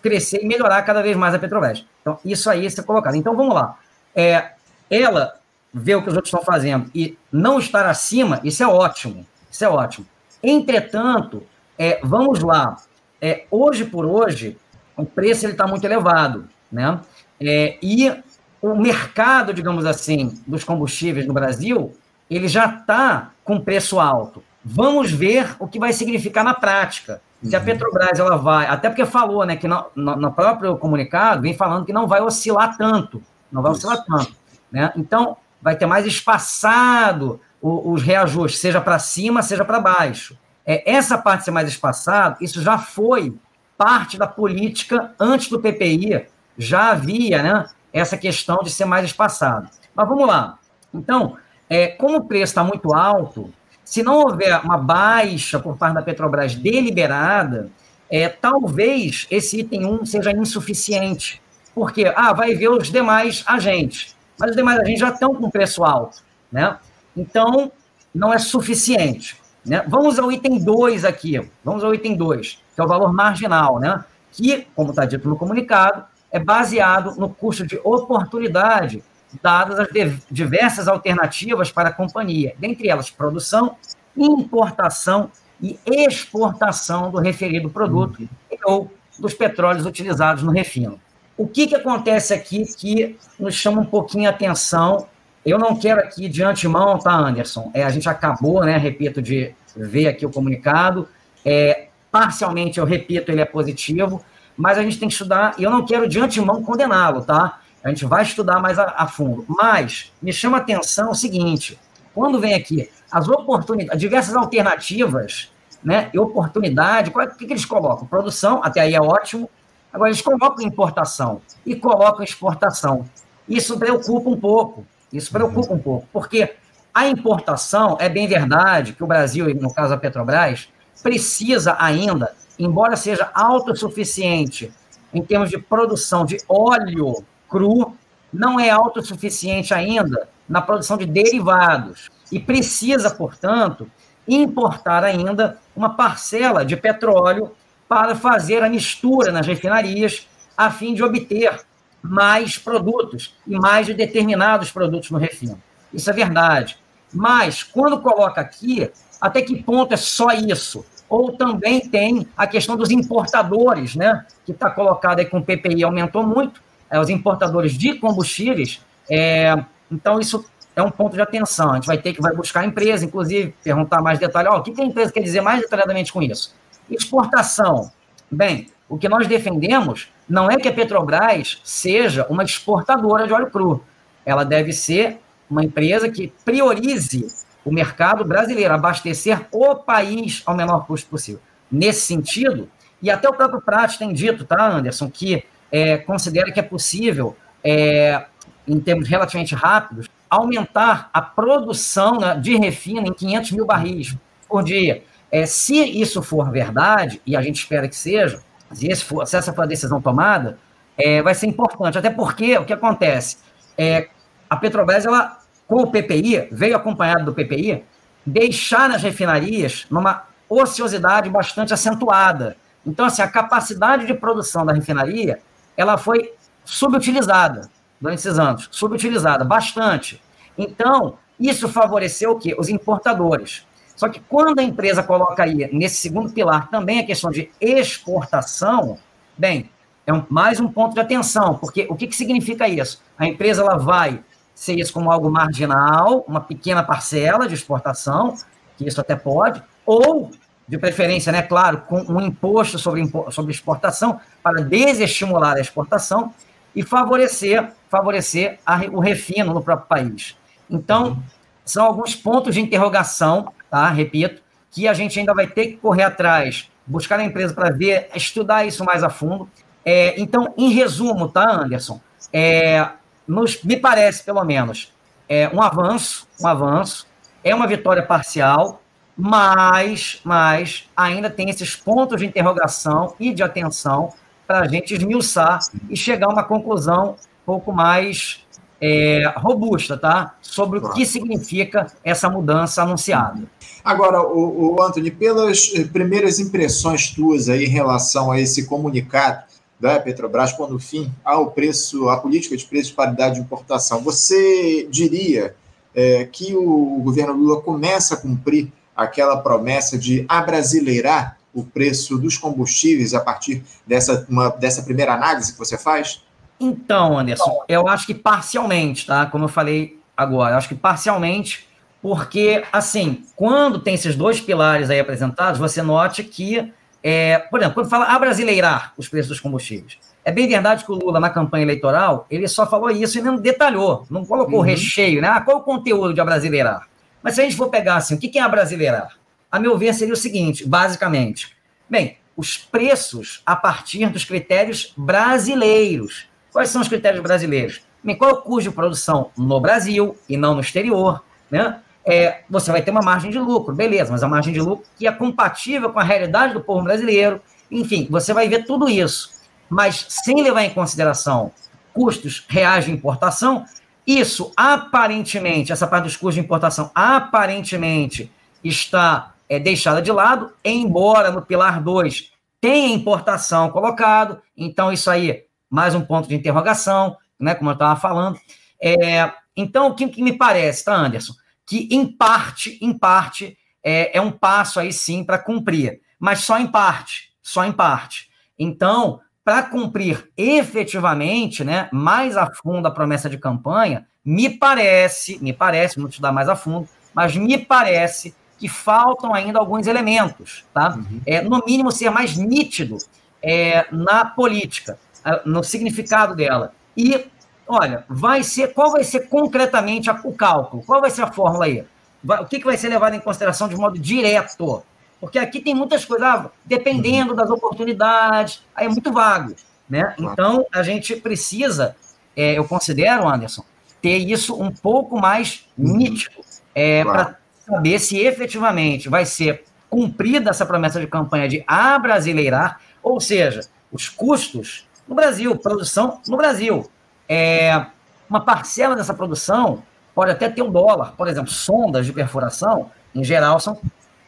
crescer 0.01 0.41
e 0.41 0.47
melhorar 0.47 0.81
cada 0.81 1.03
vez 1.03 1.15
mais 1.15 1.35
a 1.35 1.37
Petrobras. 1.37 1.85
Então, 2.01 2.17
isso 2.25 2.49
aí 2.49 2.65
é 2.65 2.81
colocado. 2.81 3.13
Então, 3.13 3.35
vamos 3.35 3.53
lá. 3.53 3.77
É, 4.15 4.53
ela 4.89 5.35
vê 5.71 5.93
o 5.93 6.01
que 6.01 6.09
os 6.09 6.15
outros 6.15 6.33
estão 6.33 6.43
fazendo 6.43 6.89
e 6.95 7.15
não 7.31 7.59
estar 7.59 7.85
acima, 7.85 8.41
isso 8.43 8.63
é 8.63 8.67
ótimo. 8.67 9.27
Isso 9.51 9.63
é 9.63 9.69
ótimo. 9.69 10.07
Entretanto, 10.41 11.43
é, 11.79 12.01
vamos 12.03 12.41
lá. 12.41 12.75
É, 13.21 13.45
hoje 13.49 13.85
por 13.85 14.05
hoje, 14.05 14.57
o 14.97 15.05
preço 15.05 15.47
está 15.47 15.65
muito 15.65 15.85
elevado. 15.85 16.49
Né? 16.69 16.99
É, 17.39 17.77
e 17.81 18.13
o 18.61 18.75
mercado, 18.75 19.53
digamos 19.53 19.85
assim, 19.85 20.37
dos 20.45 20.65
combustíveis 20.65 21.25
no 21.25 21.33
Brasil, 21.33 21.93
ele 22.29 22.49
já 22.49 22.65
está 22.65 23.31
com 23.43 23.61
preço 23.61 23.99
alto. 23.99 24.43
Vamos 24.63 25.09
ver 25.09 25.55
o 25.57 25.67
que 25.67 25.79
vai 25.79 25.93
significar 25.93 26.43
na 26.43 26.53
prática. 26.53 27.21
Se 27.41 27.55
a 27.55 27.59
uhum. 27.59 27.65
Petrobras 27.65 28.19
ela 28.19 28.35
vai, 28.35 28.65
até 28.65 28.89
porque 28.89 29.05
falou, 29.05 29.45
né, 29.45 29.55
que 29.55 29.65
no, 29.65 29.85
no, 29.95 30.17
no 30.17 30.33
próprio 30.33 30.75
comunicado 30.75 31.41
vem 31.41 31.53
falando 31.53 31.85
que 31.85 31.93
não 31.93 32.05
vai 32.05 32.21
oscilar 32.21 32.77
tanto, 32.77 33.23
não 33.49 33.61
vai 33.61 33.71
oscilar 33.71 34.03
tanto, 34.03 34.35
né? 34.69 34.91
Então 34.97 35.37
vai 35.61 35.77
ter 35.77 35.85
mais 35.85 36.05
espaçado 36.05 37.39
os, 37.61 38.01
os 38.01 38.01
reajustes, 38.01 38.59
seja 38.59 38.81
para 38.81 38.99
cima, 38.99 39.41
seja 39.41 39.63
para 39.63 39.79
baixo. 39.79 40.37
É, 40.69 40.83
essa 40.85 41.17
parte 41.17 41.45
ser 41.45 41.49
mais 41.49 41.67
espaçado, 41.67 42.37
isso 42.39 42.61
já 42.61 42.77
foi 42.77 43.35
parte 43.75 44.19
da 44.19 44.27
política 44.27 45.15
antes 45.19 45.49
do 45.49 45.59
PPI, 45.59 46.27
já 46.55 46.91
havia, 46.91 47.41
né, 47.41 47.65
essa 47.91 48.15
questão 48.15 48.59
de 48.59 48.69
ser 48.69 48.85
mais 48.85 49.03
espaçado. 49.03 49.67
Mas 49.95 50.07
vamos 50.07 50.27
lá. 50.27 50.59
Então, 50.93 51.37
é, 51.67 51.87
como 51.87 52.17
o 52.17 52.23
preço 52.23 52.51
está 52.51 52.63
muito 52.63 52.93
alto, 52.93 53.51
se 53.83 54.03
não 54.03 54.19
houver 54.19 54.63
uma 54.63 54.77
baixa 54.77 55.57
por 55.57 55.75
parte 55.75 55.95
da 55.95 56.03
Petrobras 56.03 56.53
deliberada, 56.53 57.71
é, 58.07 58.29
talvez 58.29 59.25
esse 59.31 59.61
item 59.61 59.87
1 59.87 60.05
seja 60.05 60.31
insuficiente. 60.31 61.41
Porque, 61.73 62.13
ah, 62.15 62.31
vai 62.31 62.53
ver 62.53 62.69
os 62.69 62.91
demais 62.91 63.43
agentes. 63.47 64.15
Mas 64.37 64.51
os 64.51 64.55
demais 64.55 64.79
agentes 64.79 64.99
já 64.99 65.09
estão 65.09 65.33
com 65.33 65.49
preço 65.49 65.83
alto, 65.83 66.19
né? 66.51 66.77
Então, 67.17 67.71
não 68.13 68.31
é 68.31 68.37
suficiente. 68.37 69.35
Né? 69.65 69.83
Vamos 69.87 70.17
ao 70.17 70.31
item 70.31 70.63
2 70.63 71.05
aqui. 71.05 71.41
Vamos 71.63 71.83
ao 71.83 71.93
item 71.93 72.15
2, 72.15 72.59
que 72.75 72.81
é 72.81 72.83
o 72.83 72.87
valor 72.87 73.13
marginal, 73.13 73.79
né? 73.79 74.03
Que, 74.31 74.67
como 74.75 74.91
está 74.91 75.05
dito 75.05 75.27
no 75.27 75.35
comunicado, 75.35 76.03
é 76.31 76.39
baseado 76.39 77.15
no 77.19 77.29
custo 77.29 77.65
de 77.65 77.79
oportunidade 77.83 79.03
dadas 79.41 79.79
as 79.79 79.87
diversas 80.29 80.87
alternativas 80.87 81.71
para 81.71 81.89
a 81.89 81.93
companhia, 81.93 82.55
dentre 82.57 82.89
elas 82.89 83.09
produção, 83.09 83.75
importação 84.17 85.31
e 85.61 85.77
exportação 85.85 87.11
do 87.11 87.19
referido 87.19 87.69
produto 87.69 88.21
uhum. 88.21 88.27
ou 88.65 88.91
dos 89.19 89.33
petróleos 89.33 89.85
utilizados 89.85 90.41
no 90.43 90.51
refino. 90.51 90.99
O 91.37 91.47
que, 91.47 91.67
que 91.67 91.75
acontece 91.75 92.33
aqui 92.33 92.65
que 92.75 93.17
nos 93.39 93.55
chama 93.55 93.81
um 93.81 93.85
pouquinho 93.85 94.27
a 94.27 94.31
atenção? 94.31 95.07
Eu 95.45 95.57
não 95.57 95.75
quero 95.75 96.01
aqui 96.01 96.27
de 96.27 96.43
antemão, 96.43 96.99
tá, 96.99 97.13
Anderson? 97.13 97.71
É, 97.73 97.83
a 97.83 97.89
gente 97.89 98.09
acabou, 98.09 98.63
né, 98.63 98.77
repito, 98.77 99.21
de 99.21 99.55
ver 99.75 100.07
aqui 100.07 100.25
o 100.25 100.31
comunicado. 100.31 101.07
É, 101.45 101.87
parcialmente, 102.11 102.79
eu 102.79 102.85
repito, 102.85 103.31
ele 103.31 103.41
é 103.41 103.45
positivo, 103.45 104.23
mas 104.57 104.77
a 104.77 104.83
gente 104.83 104.99
tem 104.99 105.07
que 105.07 105.13
estudar, 105.13 105.55
e 105.57 105.63
eu 105.63 105.71
não 105.71 105.85
quero 105.85 106.07
de 106.07 106.19
antemão 106.19 106.61
condená-lo, 106.63 107.23
tá? 107.23 107.61
A 107.83 107.89
gente 107.89 108.05
vai 108.05 108.23
estudar 108.23 108.59
mais 108.59 108.77
a, 108.77 108.93
a 108.97 109.07
fundo. 109.07 109.45
Mas 109.47 110.11
me 110.21 110.33
chama 110.33 110.57
a 110.57 110.61
atenção 110.61 111.11
o 111.11 111.15
seguinte: 111.15 111.79
quando 112.13 112.39
vem 112.39 112.53
aqui 112.53 112.89
as 113.11 113.27
oportunidades, 113.27 113.99
diversas 113.99 114.35
alternativas, 114.35 115.51
né? 115.83 116.09
E 116.13 116.19
oportunidade, 116.19 117.09
o 117.09 117.35
que, 117.37 117.45
que 117.45 117.53
eles 117.53 117.65
colocam? 117.65 118.05
Produção, 118.05 118.61
até 118.63 118.81
aí 118.81 118.93
é 118.93 119.01
ótimo. 119.01 119.49
Agora 119.91 120.09
eles 120.09 120.21
colocam 120.21 120.65
importação 120.65 121.41
e 121.65 121.75
colocam 121.75 122.23
exportação. 122.23 123.05
Isso 123.47 123.79
preocupa 123.79 124.29
um 124.29 124.39
pouco. 124.39 124.85
Isso 125.11 125.31
preocupa 125.31 125.73
um 125.73 125.79
pouco, 125.79 126.07
porque 126.13 126.55
a 126.93 127.07
importação 127.07 127.97
é 127.99 128.09
bem 128.09 128.27
verdade 128.27 128.93
que 128.93 129.03
o 129.03 129.07
Brasil, 129.07 129.53
no 129.55 129.73
caso 129.73 129.93
a 129.93 129.97
Petrobras, 129.97 130.69
precisa 131.01 131.75
ainda, 131.79 132.33
embora 132.57 132.95
seja 132.95 133.31
autossuficiente 133.33 134.71
em 135.13 135.21
termos 135.21 135.49
de 135.49 135.57
produção 135.57 136.25
de 136.25 136.37
óleo 136.47 137.23
cru 137.47 137.95
não 138.31 138.59
é 138.59 138.69
autossuficiente 138.69 139.73
ainda 139.73 140.29
na 140.47 140.61
produção 140.61 140.97
de 140.97 141.05
derivados. 141.05 142.09
E 142.31 142.39
precisa, 142.39 143.09
portanto, 143.09 143.89
importar 144.27 145.03
ainda 145.03 145.57
uma 145.75 145.95
parcela 145.95 146.63
de 146.63 146.75
petróleo 146.77 147.51
para 147.87 148.13
fazer 148.13 148.63
a 148.63 148.69
mistura 148.69 149.31
nas 149.31 149.47
refinarias 149.47 150.27
a 150.55 150.69
fim 150.69 150.93
de 150.93 151.03
obter 151.03 151.59
mais 152.01 152.57
produtos 152.57 153.35
e 153.45 153.57
mais 153.57 153.85
de 153.85 153.93
determinados 153.93 154.71
produtos 154.71 155.11
no 155.11 155.17
refino. 155.17 155.61
Isso 155.93 156.09
é 156.09 156.13
verdade. 156.13 156.77
Mas, 157.13 157.63
quando 157.63 157.99
coloca 157.99 158.39
aqui, 158.39 158.89
até 159.19 159.41
que 159.41 159.61
ponto 159.63 159.93
é 159.93 159.97
só 159.97 160.31
isso? 160.31 160.85
Ou 161.09 161.35
também 161.35 161.81
tem 161.81 162.27
a 162.37 162.45
questão 162.45 162.77
dos 162.77 162.91
importadores, 162.91 163.95
né? 163.95 164.25
Que 164.45 164.51
está 164.51 164.69
colocado 164.69 165.19
aí 165.19 165.25
com 165.25 165.39
o 165.39 165.43
PPI 165.43 165.83
aumentou 165.83 166.23
muito, 166.23 166.61
é, 166.89 166.99
os 166.99 167.09
importadores 167.09 167.73
de 167.73 167.95
combustíveis. 167.95 168.79
É, 169.09 169.63
então, 169.91 170.19
isso 170.19 170.45
é 170.75 170.83
um 170.83 170.91
ponto 170.91 171.15
de 171.15 171.21
atenção. 171.21 171.71
A 171.71 171.75
gente 171.75 171.87
vai 171.87 171.97
ter 171.97 172.13
que 172.13 172.21
vai 172.21 172.33
buscar 172.33 172.61
a 172.61 172.65
empresa, 172.65 173.03
inclusive, 173.03 173.55
perguntar 173.63 174.01
mais 174.01 174.19
detalhes. 174.19 174.51
Oh, 174.53 174.57
o 174.57 174.63
que, 174.63 174.71
que 174.71 174.81
a 174.81 174.85
empresa 174.85 175.11
quer 175.11 175.21
dizer 175.21 175.41
mais 175.41 175.61
detalhadamente 175.61 176.13
com 176.13 176.21
isso? 176.21 176.55
Exportação. 176.89 177.91
Bem, 178.31 178.67
o 178.89 178.97
que 178.97 179.07
nós 179.07 179.27
defendemos 179.27 180.11
não 180.27 180.49
é 180.49 180.57
que 180.57 180.67
a 180.67 180.73
Petrobras 180.73 181.61
seja 181.63 182.25
uma 182.27 182.43
exportadora 182.43 183.27
de 183.27 183.33
óleo 183.33 183.51
cru. 183.51 183.83
Ela 184.25 184.43
deve 184.43 184.73
ser 184.73 185.19
uma 185.49 185.63
empresa 185.63 186.09
que 186.09 186.33
priorize 186.43 187.27
o 187.63 187.71
mercado 187.71 188.25
brasileiro, 188.25 188.73
abastecer 188.73 189.47
o 189.51 189.75
país 189.75 190.41
ao 190.45 190.55
menor 190.55 190.87
custo 190.87 191.09
possível. 191.09 191.39
Nesse 191.71 192.01
sentido, 192.01 192.67
e 193.01 193.11
até 193.11 193.29
o 193.29 193.33
próprio 193.33 193.61
Prat 193.61 193.97
tem 193.97 194.11
dito, 194.11 194.43
tá, 194.43 194.69
Anderson, 194.69 195.09
que 195.09 195.43
é, 195.71 195.97
considera 195.97 196.51
que 196.51 196.59
é 196.59 196.63
possível, 196.63 197.35
é, 197.63 198.25
em 198.67 198.79
termos 198.79 199.07
relativamente 199.07 199.53
rápidos, 199.53 200.07
aumentar 200.29 201.09
a 201.13 201.21
produção 201.21 202.19
né, 202.19 202.35
de 202.35 202.55
refino 202.55 203.07
em 203.07 203.13
500 203.13 203.51
mil 203.51 203.65
barris 203.65 204.15
por 204.47 204.63
dia. 204.63 205.03
É, 205.31 205.45
se 205.45 205.75
isso 205.75 206.21
for 206.21 206.51
verdade, 206.51 207.21
e 207.25 207.35
a 207.35 207.41
gente 207.41 207.59
espera 207.59 207.87
que 207.87 207.95
seja, 207.95 208.41
se, 208.71 208.95
for, 208.97 209.25
se 209.27 209.37
essa 209.37 209.53
for 209.53 209.63
a 209.63 209.65
decisão 209.65 210.01
tomada, 210.01 210.57
é, 210.97 211.21
vai 211.21 211.33
ser 211.33 211.47
importante. 211.47 211.97
Até 211.97 212.09
porque 212.09 212.57
o 212.57 212.65
que 212.65 212.73
acontece? 212.73 213.37
É, 213.77 214.09
a 214.49 214.55
Petrobras, 214.55 215.05
ela, 215.05 215.39
com 215.67 215.83
o 215.83 215.91
PPI, 215.91 216.49
veio 216.51 216.75
acompanhado 216.75 217.25
do 217.25 217.33
PPI, 217.33 217.83
deixar 218.25 218.89
nas 218.89 219.01
refinarias 219.01 219.85
numa 219.89 220.23
ociosidade 220.49 221.29
bastante 221.29 221.73
acentuada. 221.73 222.57
Então, 222.85 223.05
assim, 223.05 223.21
a 223.21 223.27
capacidade 223.27 224.05
de 224.05 224.13
produção 224.13 224.65
da 224.65 224.73
refinaria 224.73 225.39
ela 225.77 225.97
foi 225.97 226.33
subutilizada 226.65 227.69
durante 228.01 228.19
esses 228.19 228.37
anos, 228.37 228.67
subutilizada 228.71 229.45
bastante. 229.45 230.21
Então, 230.57 231.17
isso 231.39 231.69
favoreceu 231.69 232.31
o 232.31 232.39
quê? 232.39 232.55
Os 232.57 232.67
importadores. 232.67 233.65
Só 233.99 234.07
que 234.07 234.21
quando 234.21 234.59
a 234.59 234.63
empresa 234.63 235.03
coloca 235.03 235.43
aí 235.43 235.69
nesse 235.73 235.97
segundo 235.97 236.31
pilar 236.31 236.69
também 236.69 237.01
a 237.01 237.05
questão 237.05 237.29
de 237.29 237.51
exportação, 237.59 238.97
bem, 239.37 239.69
é 240.07 240.13
um, 240.13 240.25
mais 240.29 240.57
um 240.57 240.69
ponto 240.69 240.93
de 240.93 241.01
atenção, 241.01 241.57
porque 241.57 241.85
o 241.89 241.97
que, 241.97 242.07
que 242.07 242.15
significa 242.15 242.65
isso? 242.65 243.03
A 243.17 243.27
empresa 243.27 243.61
ela 243.61 243.75
vai 243.75 244.21
ser 244.55 244.79
isso 244.79 244.93
como 244.93 245.11
algo 245.11 245.29
marginal, 245.29 246.23
uma 246.25 246.39
pequena 246.39 246.81
parcela 246.81 247.45
de 247.45 247.55
exportação, 247.55 248.37
que 248.77 248.87
isso 248.87 249.01
até 249.01 249.17
pode, 249.17 249.61
ou 249.85 250.31
de 250.65 250.77
preferência, 250.77 251.29
né, 251.33 251.41
claro, 251.41 251.79
com 251.81 251.99
um 252.03 252.21
imposto 252.21 252.79
sobre, 252.79 253.03
sobre 253.31 253.51
exportação 253.51 254.21
para 254.41 254.61
desestimular 254.61 255.57
a 255.57 255.59
exportação 255.59 256.33
e 256.73 256.83
favorecer, 256.83 257.69
favorecer 257.89 258.59
a, 258.65 258.77
o 258.93 259.01
refino 259.01 259.53
no 259.53 259.61
próprio 259.61 259.89
país. 259.89 260.37
Então, 260.69 261.21
são 261.65 261.85
alguns 261.85 262.15
pontos 262.15 262.55
de 262.55 262.61
interrogação, 262.61 263.51
tá? 263.69 263.89
Repito, 263.89 264.41
que 264.71 264.87
a 264.87 264.93
gente 264.93 265.19
ainda 265.19 265.33
vai 265.33 265.47
ter 265.47 265.67
que 265.67 265.77
correr 265.77 266.03
atrás, 266.03 266.69
buscar 266.85 267.19
a 267.19 267.23
empresa 267.23 267.53
para 267.53 267.71
ver, 267.71 268.09
estudar 268.15 268.65
isso 268.65 268.83
mais 268.83 269.03
a 269.03 269.09
fundo. 269.09 269.49
É, 269.83 270.19
então, 270.19 270.53
em 270.57 270.69
resumo, 270.69 271.27
tá, 271.27 271.49
Anderson? 271.49 271.99
É, 272.31 272.87
nos, 273.27 273.63
me 273.63 273.77
parece, 273.77 274.23
pelo 274.23 274.43
menos, 274.43 274.93
é 275.27 275.49
um 275.49 275.61
avanço, 275.61 276.27
um 276.41 276.47
avanço, 276.47 277.07
é 277.43 277.53
uma 277.53 277.67
vitória 277.67 278.03
parcial, 278.03 278.81
mas, 279.15 280.19
mas 280.23 280.89
ainda 280.95 281.29
tem 281.29 281.49
esses 281.49 281.75
pontos 281.75 282.19
de 282.19 282.25
interrogação 282.25 283.13
e 283.19 283.33
de 283.33 283.43
atenção 283.43 284.13
para 284.47 284.61
a 284.61 284.67
gente 284.67 284.93
esmiuçar 284.93 285.59
e 285.89 285.95
chegar 285.95 286.27
a 286.27 286.33
uma 286.33 286.43
conclusão 286.43 287.11
um 287.11 287.45
pouco 287.45 287.71
mais 287.71 288.45
é, 288.81 289.23
robusta, 289.37 289.97
tá? 289.97 290.35
Sobre 290.41 290.79
o 290.79 290.89
que 290.93 291.05
significa 291.05 291.87
essa 292.03 292.29
mudança 292.29 292.81
anunciada. 292.81 293.43
Agora, 293.83 294.21
o, 294.21 294.75
o 294.75 294.81
Anthony, 294.81 295.11
pelas 295.11 295.71
eh, 295.75 295.83
primeiras 295.83 296.39
impressões 296.39 297.11
tuas 297.11 297.49
aí 297.49 297.65
em 297.65 297.69
relação 297.69 298.31
a 298.31 298.39
esse 298.39 298.65
comunicado 298.65 299.43
da 299.79 299.99
Petrobras, 299.99 300.51
quando 300.51 300.77
fim 300.77 301.11
ao 301.23 301.51
preço, 301.51 302.09
a 302.09 302.17
política 302.17 302.55
de 302.57 302.65
preço 302.65 302.89
de 302.89 302.95
paridade 302.95 303.35
de 303.35 303.41
importação, 303.41 304.03
você 304.03 304.87
diria 304.89 305.55
é, 305.95 306.25
que 306.25 306.53
o 306.53 306.99
governo 307.01 307.33
Lula 307.33 307.61
começa 307.61 308.15
a 308.15 308.17
cumprir 308.17 308.71
aquela 308.95 309.37
promessa 309.37 309.97
de 309.97 310.25
abrasileirar 310.27 311.37
o 311.53 311.63
preço 311.63 312.17
dos 312.17 312.37
combustíveis 312.37 313.13
a 313.13 313.21
partir 313.21 313.63
dessa, 313.87 314.25
uma, 314.29 314.49
dessa 314.49 314.83
primeira 314.83 315.13
análise 315.13 315.53
que 315.53 315.57
você 315.57 315.77
faz? 315.77 316.21
Então, 316.59 317.17
Anderson, 317.17 317.63
eu 317.67 317.87
acho 317.87 318.05
que 318.05 318.13
parcialmente, 318.13 319.05
tá? 319.05 319.25
Como 319.25 319.45
eu 319.45 319.49
falei 319.49 319.97
agora, 320.15 320.53
eu 320.53 320.57
acho 320.57 320.67
que 320.67 320.75
parcialmente, 320.75 321.67
porque, 322.01 322.63
assim, 322.71 323.23
quando 323.35 323.79
tem 323.79 323.93
esses 323.93 324.15
dois 324.15 324.41
pilares 324.41 324.89
aí 324.89 324.99
apresentados, 324.99 325.59
você 325.59 325.81
note 325.81 326.23
que, 326.23 326.73
é, 327.01 327.39
por 327.39 327.59
exemplo, 327.59 327.75
quando 327.75 327.89
fala 327.89 328.05
abrasileirar 328.05 328.93
os 328.97 329.07
preços 329.07 329.29
dos 329.29 329.39
combustíveis, 329.39 329.97
é 330.23 330.31
bem 330.31 330.47
verdade 330.47 330.83
que 330.83 330.91
o 330.91 330.95
Lula, 330.95 331.19
na 331.19 331.29
campanha 331.29 331.63
eleitoral, 331.63 332.27
ele 332.29 332.47
só 332.47 332.69
falou 332.69 332.89
isso 332.89 333.17
e 333.17 333.21
não 333.21 333.37
detalhou, 333.37 334.05
não 334.09 334.25
colocou 334.25 334.59
uhum. 334.59 334.65
recheio, 334.65 335.21
né? 335.21 335.29
Ah, 335.29 335.41
qual 335.41 335.57
o 335.57 335.63
conteúdo 335.63 336.13
de 336.13 336.21
abrasileirar? 336.21 336.87
Mas 337.23 337.35
se 337.35 337.41
a 337.41 337.43
gente 337.43 337.55
for 337.55 337.69
pegar 337.69 337.95
assim, 337.95 338.15
o 338.15 338.17
que 338.17 338.37
é 338.37 338.41
abrasileirar? 338.41 339.17
A 339.51 339.59
meu 339.59 339.77
ver, 339.77 339.93
seria 339.93 340.13
o 340.13 340.17
seguinte, 340.17 340.67
basicamente. 340.67 341.55
Bem, 341.89 342.17
os 342.37 342.57
preços 342.57 343.41
a 343.45 343.55
partir 343.55 344.07
dos 344.07 344.23
critérios 344.23 344.93
brasileiros. 344.95 346.28
Quais 346.51 346.69
são 346.69 346.81
os 346.81 346.87
critérios 346.87 347.21
brasileiros? 347.21 347.81
Qual 348.17 348.31
é 348.31 348.33
o 348.33 348.41
custo 348.41 348.69
de 348.69 348.75
produção 348.75 349.31
no 349.37 349.59
Brasil 349.59 350.15
e 350.27 350.37
não 350.37 350.55
no 350.55 350.61
exterior? 350.61 351.23
Né? 351.49 351.79
É, 352.05 352.41
você 352.49 352.71
vai 352.71 352.81
ter 352.81 352.91
uma 352.91 353.01
margem 353.01 353.29
de 353.29 353.37
lucro, 353.37 353.75
beleza, 353.75 354.11
mas 354.11 354.23
a 354.23 354.27
margem 354.27 354.53
de 354.53 354.61
lucro 354.61 354.85
que 354.97 355.07
é 355.07 355.11
compatível 355.11 355.91
com 355.91 355.99
a 355.99 356.03
realidade 356.03 356.53
do 356.53 356.61
povo 356.61 356.83
brasileiro. 356.83 357.41
Enfim, 357.69 358.07
você 358.09 358.33
vai 358.33 358.47
ver 358.47 358.65
tudo 358.65 358.89
isso. 358.89 359.31
Mas 359.69 360.05
sem 360.09 360.41
levar 360.41 360.63
em 360.63 360.71
consideração 360.71 361.51
custos 361.93 362.45
reais 362.47 362.85
de 362.85 362.91
importação, 362.91 363.65
isso 364.07 364.51
aparentemente, 364.55 365.71
essa 365.71 365.85
parte 365.85 366.05
dos 366.05 366.15
custos 366.15 366.35
de 366.35 366.41
importação, 366.41 366.89
aparentemente 366.95 368.31
está 368.63 369.33
é, 369.47 369.59
deixada 369.59 370.01
de 370.01 370.11
lado, 370.11 370.51
embora 370.63 371.31
no 371.31 371.41
pilar 371.41 371.81
2 371.81 372.31
tenha 372.61 372.93
importação 372.93 373.69
colocado, 373.69 374.41
então 374.57 374.91
isso 374.91 375.09
aí 375.09 375.45
mais 375.69 375.93
um 375.93 376.01
ponto 376.01 376.27
de 376.27 376.35
interrogação, 376.35 377.17
né, 377.39 377.53
como 377.55 377.69
eu 377.69 377.73
estava 377.73 377.99
falando. 377.99 378.39
É, 378.81 379.31
então, 379.55 379.87
o 379.87 379.95
que, 379.95 380.07
que, 380.07 380.23
me 380.23 380.33
parece, 380.33 380.85
tá, 380.85 380.95
Anderson? 380.95 381.33
Que, 381.65 381.87
em 381.91 382.07
parte, 382.07 382.77
em 382.81 382.97
parte, 382.97 383.57
é, 383.83 384.17
é 384.17 384.21
um 384.21 384.31
passo 384.31 384.79
aí 384.79 384.91
sim 384.91 385.23
para 385.23 385.37
cumprir, 385.37 386.01
mas 386.19 386.39
só 386.39 386.57
em 386.57 386.67
parte, 386.67 387.29
só 387.41 387.63
em 387.65 387.71
parte. 387.71 388.29
Então, 388.57 389.19
para 389.43 389.63
cumprir 389.63 390.29
efetivamente, 390.37 391.63
né, 391.63 391.89
mais 391.91 392.37
a 392.37 392.51
fundo 392.51 392.87
a 392.87 392.91
promessa 392.91 393.29
de 393.29 393.37
campanha, 393.37 394.07
me 394.23 394.49
parece, 394.49 395.39
me 395.41 395.53
parece, 395.53 395.99
vou 395.99 396.09
estudar 396.09 396.31
mais 396.31 396.49
a 396.49 396.55
fundo, 396.55 396.87
mas 397.13 397.35
me 397.35 397.57
parece 397.57 398.35
que 398.57 398.67
faltam 398.67 399.33
ainda 399.33 399.57
alguns 399.57 399.87
elementos, 399.87 400.65
tá? 400.73 400.95
Uhum. 400.95 401.21
É, 401.25 401.41
no 401.41 401.63
mínimo, 401.65 401.91
ser 401.91 402.09
mais 402.09 402.35
nítido 402.35 402.97
é, 403.41 403.87
na 403.91 404.25
política 404.25 404.99
no 405.45 405.63
significado 405.63 406.35
dela. 406.35 406.73
E, 406.95 407.27
olha, 407.67 408.03
vai 408.09 408.43
ser, 408.43 408.73
qual 408.73 408.91
vai 408.91 409.03
ser 409.03 409.27
concretamente 409.27 410.09
a, 410.09 410.19
o 410.23 410.33
cálculo? 410.33 410.83
Qual 410.83 411.01
vai 411.01 411.09
ser 411.09 411.21
a 411.21 411.31
fórmula 411.31 411.65
aí? 411.65 411.85
Vai, 412.23 412.41
o 412.41 412.45
que, 412.45 412.59
que 412.59 412.65
vai 412.65 412.77
ser 412.77 412.89
levado 412.89 413.15
em 413.15 413.19
consideração 413.19 413.67
de 413.67 413.75
modo 413.75 413.97
direto? 413.97 414.83
Porque 415.19 415.37
aqui 415.37 415.59
tem 415.59 415.75
muitas 415.75 416.05
coisas, 416.05 416.25
ah, 416.25 416.49
dependendo 416.65 417.35
das 417.35 417.49
oportunidades, 417.49 418.63
aí 418.73 418.85
é 418.85 418.89
muito 418.89 419.11
vago, 419.11 419.53
né? 419.89 420.15
Então, 420.17 420.65
a 420.71 420.81
gente 420.81 421.15
precisa, 421.15 421.95
é, 422.35 422.57
eu 422.57 422.65
considero, 422.65 423.27
Anderson, 423.27 423.63
ter 424.01 424.17
isso 424.17 424.61
um 424.61 424.71
pouco 424.71 425.19
mais 425.19 425.67
uhum. 425.77 425.97
nítido, 425.97 426.41
é, 426.73 427.03
claro. 427.03 427.17
para 427.17 427.39
saber 427.65 427.99
se 427.99 428.17
efetivamente 428.17 429.09
vai 429.09 429.25
ser 429.25 429.65
cumprida 429.89 430.51
essa 430.51 430.65
promessa 430.65 430.99
de 430.99 431.07
campanha 431.07 431.49
de 431.49 431.63
abrasileirar, 431.67 432.79
ou 433.01 433.19
seja, 433.19 433.61
os 433.91 434.07
custos 434.07 434.87
no 435.09 435.15
Brasil, 435.15 435.55
produção 435.57 436.21
no 436.27 436.37
Brasil. 436.37 436.89
É, 437.27 437.85
uma 438.29 438.45
parcela 438.45 438.95
dessa 438.95 439.13
produção 439.13 439.83
pode 440.13 440.31
até 440.31 440.47
ter 440.47 440.61
um 440.61 440.71
dólar. 440.71 441.13
Por 441.17 441.27
exemplo, 441.27 441.51
sondas 441.51 442.05
de 442.05 442.13
perfuração, 442.13 442.91
em 443.13 443.23
geral, 443.23 443.59
são 443.59 443.81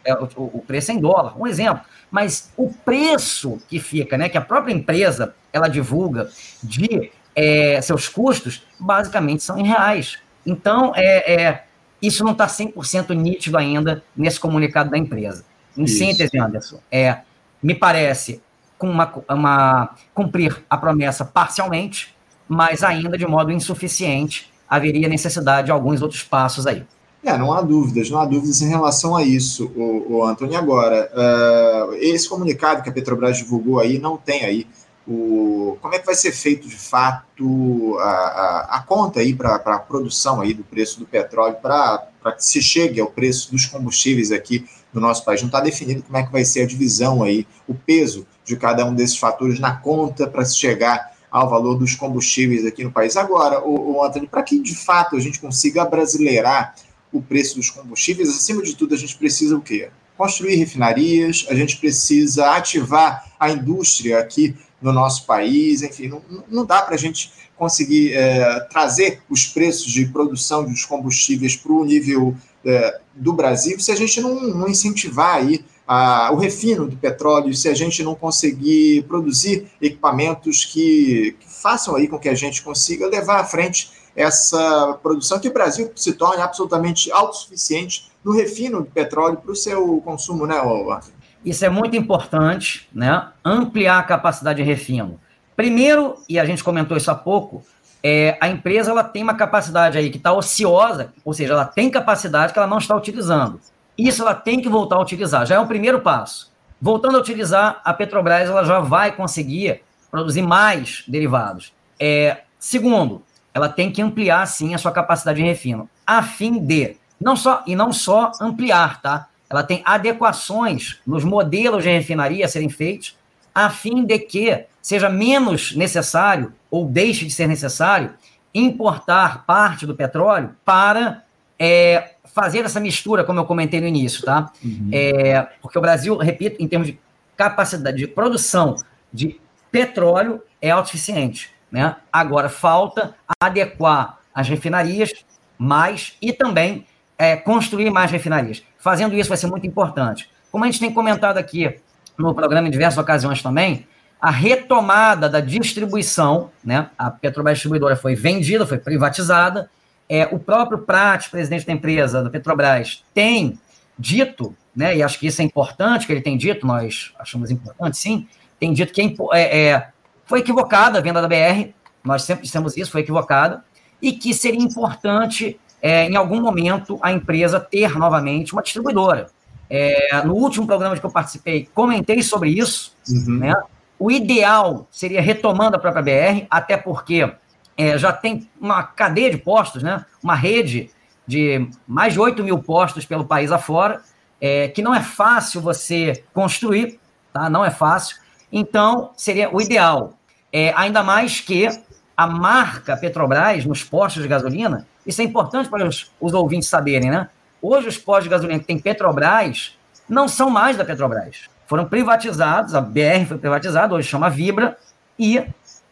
é, 0.03 0.13
o, 0.15 0.27
o, 0.35 0.63
preço 0.65 0.91
é 0.91 0.95
em 0.95 0.99
dólar. 0.99 1.39
Um 1.39 1.45
exemplo. 1.45 1.83
Mas 2.09 2.51
o 2.57 2.73
preço 2.73 3.61
que 3.69 3.79
fica, 3.79 4.17
né, 4.17 4.27
que 4.27 4.37
a 4.37 4.41
própria 4.41 4.73
empresa 4.73 5.35
ela 5.53 5.67
divulga 5.67 6.29
de 6.63 7.11
é, 7.35 7.79
seus 7.81 8.09
custos, 8.09 8.65
basicamente 8.79 9.43
são 9.43 9.57
em 9.59 9.67
reais. 9.67 10.17
Então, 10.45 10.91
é, 10.95 11.33
é 11.33 11.63
isso 12.01 12.23
não 12.23 12.31
está 12.31 12.47
100% 12.47 13.15
nítido 13.15 13.57
ainda 13.57 14.03
nesse 14.17 14.39
comunicado 14.39 14.89
da 14.89 14.97
empresa. 14.97 15.45
Em 15.77 15.83
isso. 15.83 15.99
síntese, 15.99 16.37
Anderson, 16.39 16.79
é, 16.91 17.19
me 17.61 17.75
parece 17.75 18.41
com 18.81 18.89
uma, 18.89 19.13
uma, 19.29 19.95
cumprir 20.11 20.65
a 20.67 20.75
promessa 20.75 21.23
parcialmente, 21.23 22.15
mas 22.49 22.83
ainda 22.83 23.15
de 23.15 23.27
modo 23.27 23.51
insuficiente. 23.51 24.51
Haveria 24.67 25.07
necessidade 25.07 25.67
de 25.67 25.71
alguns 25.71 26.01
outros 26.01 26.23
passos 26.23 26.65
aí. 26.65 26.83
É, 27.23 27.37
não 27.37 27.53
há 27.53 27.61
dúvidas, 27.61 28.09
não 28.09 28.19
há 28.19 28.25
dúvidas 28.25 28.59
em 28.63 28.69
relação 28.69 29.15
a 29.15 29.21
isso, 29.21 29.71
o, 29.75 30.15
o 30.15 30.25
Antônio. 30.25 30.57
Agora, 30.57 31.11
uh, 31.13 31.93
esse 31.93 32.27
comunicado 32.27 32.81
que 32.81 32.89
a 32.89 32.91
Petrobras 32.91 33.37
divulgou 33.37 33.79
aí 33.79 33.99
não 33.99 34.17
tem 34.17 34.43
aí 34.43 34.67
o, 35.07 35.77
como 35.79 35.93
é 35.93 35.99
que 35.99 36.05
vai 36.05 36.15
ser 36.15 36.31
feito 36.31 36.67
de 36.67 36.75
fato 36.75 37.97
a, 37.99 38.03
a, 38.03 38.77
a 38.77 38.83
conta 38.83 39.19
aí 39.19 39.35
para 39.35 39.55
a 39.55 39.79
produção 39.79 40.41
aí 40.41 40.55
do 40.55 40.63
preço 40.63 40.99
do 40.99 41.05
petróleo 41.05 41.57
para 41.61 42.07
que 42.35 42.43
se 42.43 42.61
chegue 42.61 42.99
ao 42.99 43.07
preço 43.07 43.51
dos 43.51 43.67
combustíveis 43.67 44.31
aqui 44.31 44.65
no 44.91 44.99
nosso 44.99 45.23
país. 45.23 45.41
Não 45.41 45.47
está 45.49 45.59
definido 45.59 46.01
como 46.01 46.17
é 46.17 46.23
que 46.23 46.31
vai 46.31 46.43
ser 46.43 46.63
a 46.63 46.65
divisão 46.65 47.21
aí, 47.21 47.45
o 47.67 47.75
peso 47.75 48.25
de 48.45 48.55
cada 48.55 48.85
um 48.85 48.93
desses 48.93 49.17
fatores 49.17 49.59
na 49.59 49.75
conta 49.75 50.27
para 50.27 50.43
se 50.45 50.57
chegar 50.57 51.11
ao 51.29 51.49
valor 51.49 51.75
dos 51.75 51.95
combustíveis 51.95 52.65
aqui 52.65 52.83
no 52.83 52.91
país. 52.91 53.15
Agora, 53.15 53.61
o, 53.63 53.95
o 53.95 54.03
Antônio, 54.03 54.27
para 54.27 54.43
que 54.43 54.59
de 54.59 54.75
fato 54.75 55.15
a 55.15 55.19
gente 55.19 55.39
consiga 55.39 55.85
brasileirar 55.85 56.75
o 57.11 57.21
preço 57.21 57.55
dos 57.55 57.69
combustíveis, 57.69 58.29
acima 58.29 58.61
de 58.61 58.75
tudo, 58.75 58.93
a 58.93 58.97
gente 58.97 59.15
precisa 59.17 59.55
o 59.55 59.61
quê? 59.61 59.89
Construir 60.17 60.55
refinarias, 60.55 61.45
a 61.49 61.55
gente 61.55 61.77
precisa 61.77 62.51
ativar 62.51 63.25
a 63.39 63.49
indústria 63.49 64.19
aqui 64.19 64.55
no 64.81 64.91
nosso 64.91 65.25
país, 65.25 65.81
enfim, 65.83 66.07
não, 66.07 66.21
não 66.49 66.65
dá 66.65 66.81
para 66.81 66.95
a 66.95 66.97
gente 66.97 67.31
conseguir 67.55 68.13
é, 68.13 68.59
trazer 68.71 69.21
os 69.29 69.45
preços 69.45 69.91
de 69.91 70.07
produção 70.07 70.65
dos 70.65 70.83
combustíveis 70.83 71.55
para 71.55 71.71
o 71.71 71.85
nível 71.85 72.35
é, 72.65 72.99
do 73.15 73.33
Brasil 73.33 73.79
se 73.79 73.91
a 73.91 73.95
gente 73.95 74.19
não, 74.19 74.41
não 74.41 74.67
incentivar 74.67 75.35
aí 75.35 75.63
a, 75.87 76.31
o 76.31 76.37
refino 76.37 76.87
do 76.87 76.95
petróleo, 76.95 77.53
se 77.53 77.67
a 77.67 77.73
gente 77.73 78.03
não 78.03 78.15
conseguir 78.15 79.03
produzir 79.03 79.67
equipamentos 79.81 80.65
que, 80.65 81.35
que 81.39 81.49
façam 81.49 81.95
aí 81.95 82.07
com 82.07 82.19
que 82.19 82.29
a 82.29 82.35
gente 82.35 82.61
consiga 82.61 83.07
levar 83.07 83.39
à 83.39 83.43
frente 83.43 83.91
essa 84.15 84.99
produção, 85.01 85.39
que 85.39 85.47
o 85.47 85.53
Brasil 85.53 85.91
se 85.95 86.13
torne 86.13 86.41
absolutamente 86.41 87.11
autossuficiente 87.11 88.11
no 88.23 88.33
refino 88.33 88.81
do 88.81 88.91
petróleo 88.91 89.37
para 89.37 89.51
o 89.51 89.55
seu 89.55 90.01
consumo, 90.01 90.45
né, 90.45 90.57
Arthur? 90.57 91.13
Isso 91.43 91.65
é 91.65 91.69
muito 91.69 91.95
importante, 91.95 92.87
né? 92.93 93.29
Ampliar 93.43 93.99
a 93.99 94.03
capacidade 94.03 94.61
de 94.61 94.63
refino. 94.63 95.19
Primeiro, 95.55 96.15
e 96.29 96.39
a 96.39 96.45
gente 96.45 96.63
comentou 96.63 96.95
isso 96.95 97.09
há 97.09 97.15
pouco, 97.15 97.63
é, 98.03 98.37
a 98.41 98.47
empresa 98.47 98.91
ela 98.91 99.03
tem 99.03 99.21
uma 99.21 99.35
capacidade 99.35 99.97
aí 99.97 100.09
que 100.09 100.17
está 100.17 100.33
ociosa, 100.33 101.13
ou 101.23 101.33
seja, 101.33 101.53
ela 101.53 101.65
tem 101.65 101.89
capacidade 101.89 102.53
que 102.53 102.59
ela 102.59 102.67
não 102.67 102.79
está 102.79 102.95
utilizando. 102.95 103.59
Isso 103.97 104.21
ela 104.21 104.33
tem 104.33 104.61
que 104.61 104.69
voltar 104.69 104.95
a 104.95 105.01
utilizar, 105.01 105.45
já 105.45 105.55
é 105.55 105.59
um 105.59 105.67
primeiro 105.67 106.01
passo. 106.01 106.51
Voltando 106.81 107.17
a 107.17 107.19
utilizar, 107.19 107.79
a 107.83 107.93
Petrobras 107.93 108.49
ela 108.49 108.63
já 108.63 108.79
vai 108.79 109.11
conseguir 109.11 109.81
produzir 110.09 110.41
mais 110.41 111.03
derivados. 111.07 111.73
É, 111.99 112.41
segundo, 112.59 113.21
ela 113.53 113.69
tem 113.69 113.91
que 113.91 114.01
ampliar 114.01 114.45
sim 114.47 114.73
a 114.73 114.77
sua 114.77 114.91
capacidade 114.91 115.39
de 115.39 115.47
refino, 115.47 115.89
a 116.05 116.23
fim 116.23 116.57
de 116.57 116.97
não 117.19 117.35
só 117.35 117.63
e 117.67 117.75
não 117.75 117.93
só 117.93 118.31
ampliar, 118.41 119.01
tá? 119.01 119.27
Ela 119.49 119.63
tem 119.63 119.81
adequações 119.85 120.99
nos 121.05 121.23
modelos 121.23 121.83
de 121.83 121.89
refinaria 121.89 122.45
a 122.45 122.49
serem 122.49 122.69
feitos, 122.69 123.17
a 123.53 123.69
fim 123.69 124.03
de 124.05 124.17
que 124.17 124.65
seja 124.81 125.09
menos 125.09 125.75
necessário 125.75 126.53
ou 126.69 126.85
deixe 126.85 127.25
de 127.25 127.31
ser 127.31 127.47
necessário 127.47 128.13
importar 128.53 129.45
parte 129.45 129.85
do 129.85 129.95
petróleo 129.95 130.55
para 130.65 131.23
é, 131.63 132.15
fazer 132.33 132.65
essa 132.65 132.79
mistura, 132.79 133.23
como 133.23 133.39
eu 133.39 133.45
comentei 133.45 133.79
no 133.79 133.85
início, 133.85 134.25
tá? 134.25 134.51
Uhum. 134.65 134.89
É, 134.91 135.47
porque 135.61 135.77
o 135.77 135.81
Brasil, 135.81 136.17
repito, 136.17 136.55
em 136.59 136.67
termos 136.67 136.87
de 136.87 136.99
capacidade 137.37 137.97
de 137.97 138.07
produção 138.07 138.77
de 139.13 139.39
petróleo, 139.71 140.41
é 140.59 140.71
autossuficiente. 140.71 141.51
Né? 141.71 141.95
Agora, 142.11 142.49
falta 142.49 143.13
adequar 143.39 144.17
as 144.33 144.49
refinarias 144.49 145.23
mais 145.55 146.17
e 146.19 146.33
também 146.33 146.87
é, 147.15 147.35
construir 147.35 147.91
mais 147.91 148.09
refinarias. 148.09 148.63
Fazendo 148.79 149.15
isso 149.15 149.29
vai 149.29 149.37
ser 149.37 149.45
muito 149.45 149.67
importante. 149.67 150.31
Como 150.51 150.63
a 150.63 150.67
gente 150.67 150.79
tem 150.79 150.91
comentado 150.91 151.37
aqui 151.37 151.79
no 152.17 152.33
programa 152.33 152.67
em 152.67 152.71
diversas 152.71 152.97
ocasiões 152.97 153.43
também, 153.43 153.85
a 154.19 154.31
retomada 154.31 155.29
da 155.29 155.39
distribuição, 155.39 156.49
né? 156.63 156.89
A 156.97 157.11
Petrobras 157.11 157.57
Distribuidora 157.57 157.95
foi 157.95 158.15
vendida, 158.15 158.65
foi 158.65 158.79
privatizada. 158.79 159.69
É, 160.13 160.27
o 160.29 160.37
próprio 160.37 160.79
Prat, 160.79 161.29
presidente 161.29 161.65
da 161.65 161.71
empresa, 161.71 162.21
da 162.21 162.29
Petrobras, 162.29 163.01
tem 163.13 163.57
dito, 163.97 164.53
né? 164.75 164.97
E 164.97 165.01
acho 165.01 165.17
que 165.17 165.25
isso 165.25 165.41
é 165.41 165.45
importante 165.45 166.05
que 166.05 166.11
ele 166.11 166.19
tem 166.19 166.37
dito, 166.37 166.67
nós 166.67 167.13
achamos 167.17 167.49
importante, 167.49 167.97
sim, 167.97 168.27
tem 168.59 168.73
dito 168.73 168.91
que 168.91 169.01
é, 169.01 169.07
é, 169.31 169.67
é 169.69 169.87
foi 170.25 170.39
equivocada 170.39 170.99
a 170.99 171.01
venda 171.01 171.21
da 171.21 171.29
BR, 171.29 171.69
nós 172.03 172.23
sempre 172.23 172.43
dissemos 172.43 172.75
isso, 172.75 172.91
foi 172.91 172.99
equivocada, 172.99 173.63
e 174.01 174.11
que 174.11 174.33
seria 174.33 174.61
importante, 174.61 175.57
é, 175.81 176.09
em 176.09 176.17
algum 176.17 176.41
momento, 176.41 176.99
a 177.01 177.13
empresa 177.13 177.57
ter 177.57 177.97
novamente 177.97 178.51
uma 178.51 178.61
distribuidora. 178.61 179.27
É, 179.69 180.21
no 180.25 180.33
último 180.33 180.67
programa 180.67 180.97
que 180.97 181.05
eu 181.05 181.09
participei, 181.09 181.69
comentei 181.73 182.21
sobre 182.21 182.49
isso. 182.49 182.93
Uhum. 183.09 183.39
Né? 183.39 183.53
O 183.97 184.11
ideal 184.11 184.89
seria 184.91 185.21
retomando 185.21 185.77
a 185.77 185.79
própria 185.79 186.03
BR, 186.03 186.47
até 186.49 186.75
porque 186.75 187.31
é, 187.77 187.97
já 187.97 188.11
tem 188.11 188.49
uma 188.59 188.83
cadeia 188.83 189.31
de 189.31 189.37
postos, 189.37 189.83
né? 189.83 190.05
uma 190.23 190.35
rede 190.35 190.89
de 191.25 191.69
mais 191.87 192.13
de 192.13 192.19
8 192.19 192.43
mil 192.43 192.59
postos 192.59 193.05
pelo 193.05 193.25
país 193.25 193.51
afora, 193.51 194.01
é, 194.39 194.67
que 194.67 194.81
não 194.81 194.93
é 194.93 195.01
fácil 195.01 195.61
você 195.61 196.23
construir, 196.33 196.99
tá? 197.31 197.49
não 197.49 197.63
é 197.63 197.71
fácil. 197.71 198.17
Então, 198.51 199.11
seria 199.15 199.53
o 199.53 199.61
ideal 199.61 200.17
é, 200.51 200.73
ainda 200.75 201.01
mais 201.01 201.39
que 201.39 201.69
a 202.15 202.27
marca 202.27 202.97
Petrobras 202.97 203.65
nos 203.65 203.83
postos 203.83 204.21
de 204.21 204.27
gasolina, 204.27 204.85
isso 205.05 205.21
é 205.21 205.23
importante 205.23 205.69
para 205.69 205.87
os, 205.87 206.11
os 206.19 206.33
ouvintes 206.33 206.67
saberem, 206.69 207.09
né? 207.09 207.29
Hoje 207.61 207.87
os 207.87 207.97
postos 207.97 208.25
de 208.25 208.29
gasolina 208.29 208.59
que 208.59 208.65
tem 208.65 208.77
Petrobras 208.77 209.77
não 210.09 210.27
são 210.27 210.49
mais 210.49 210.75
da 210.75 210.83
Petrobras. 210.83 211.49
Foram 211.65 211.85
privatizados, 211.85 212.75
a 212.75 212.81
BR 212.81 213.25
foi 213.27 213.37
privatizada, 213.37 213.95
hoje 213.95 214.07
chama 214.07 214.29
Vibra, 214.29 214.77
e 215.17 215.41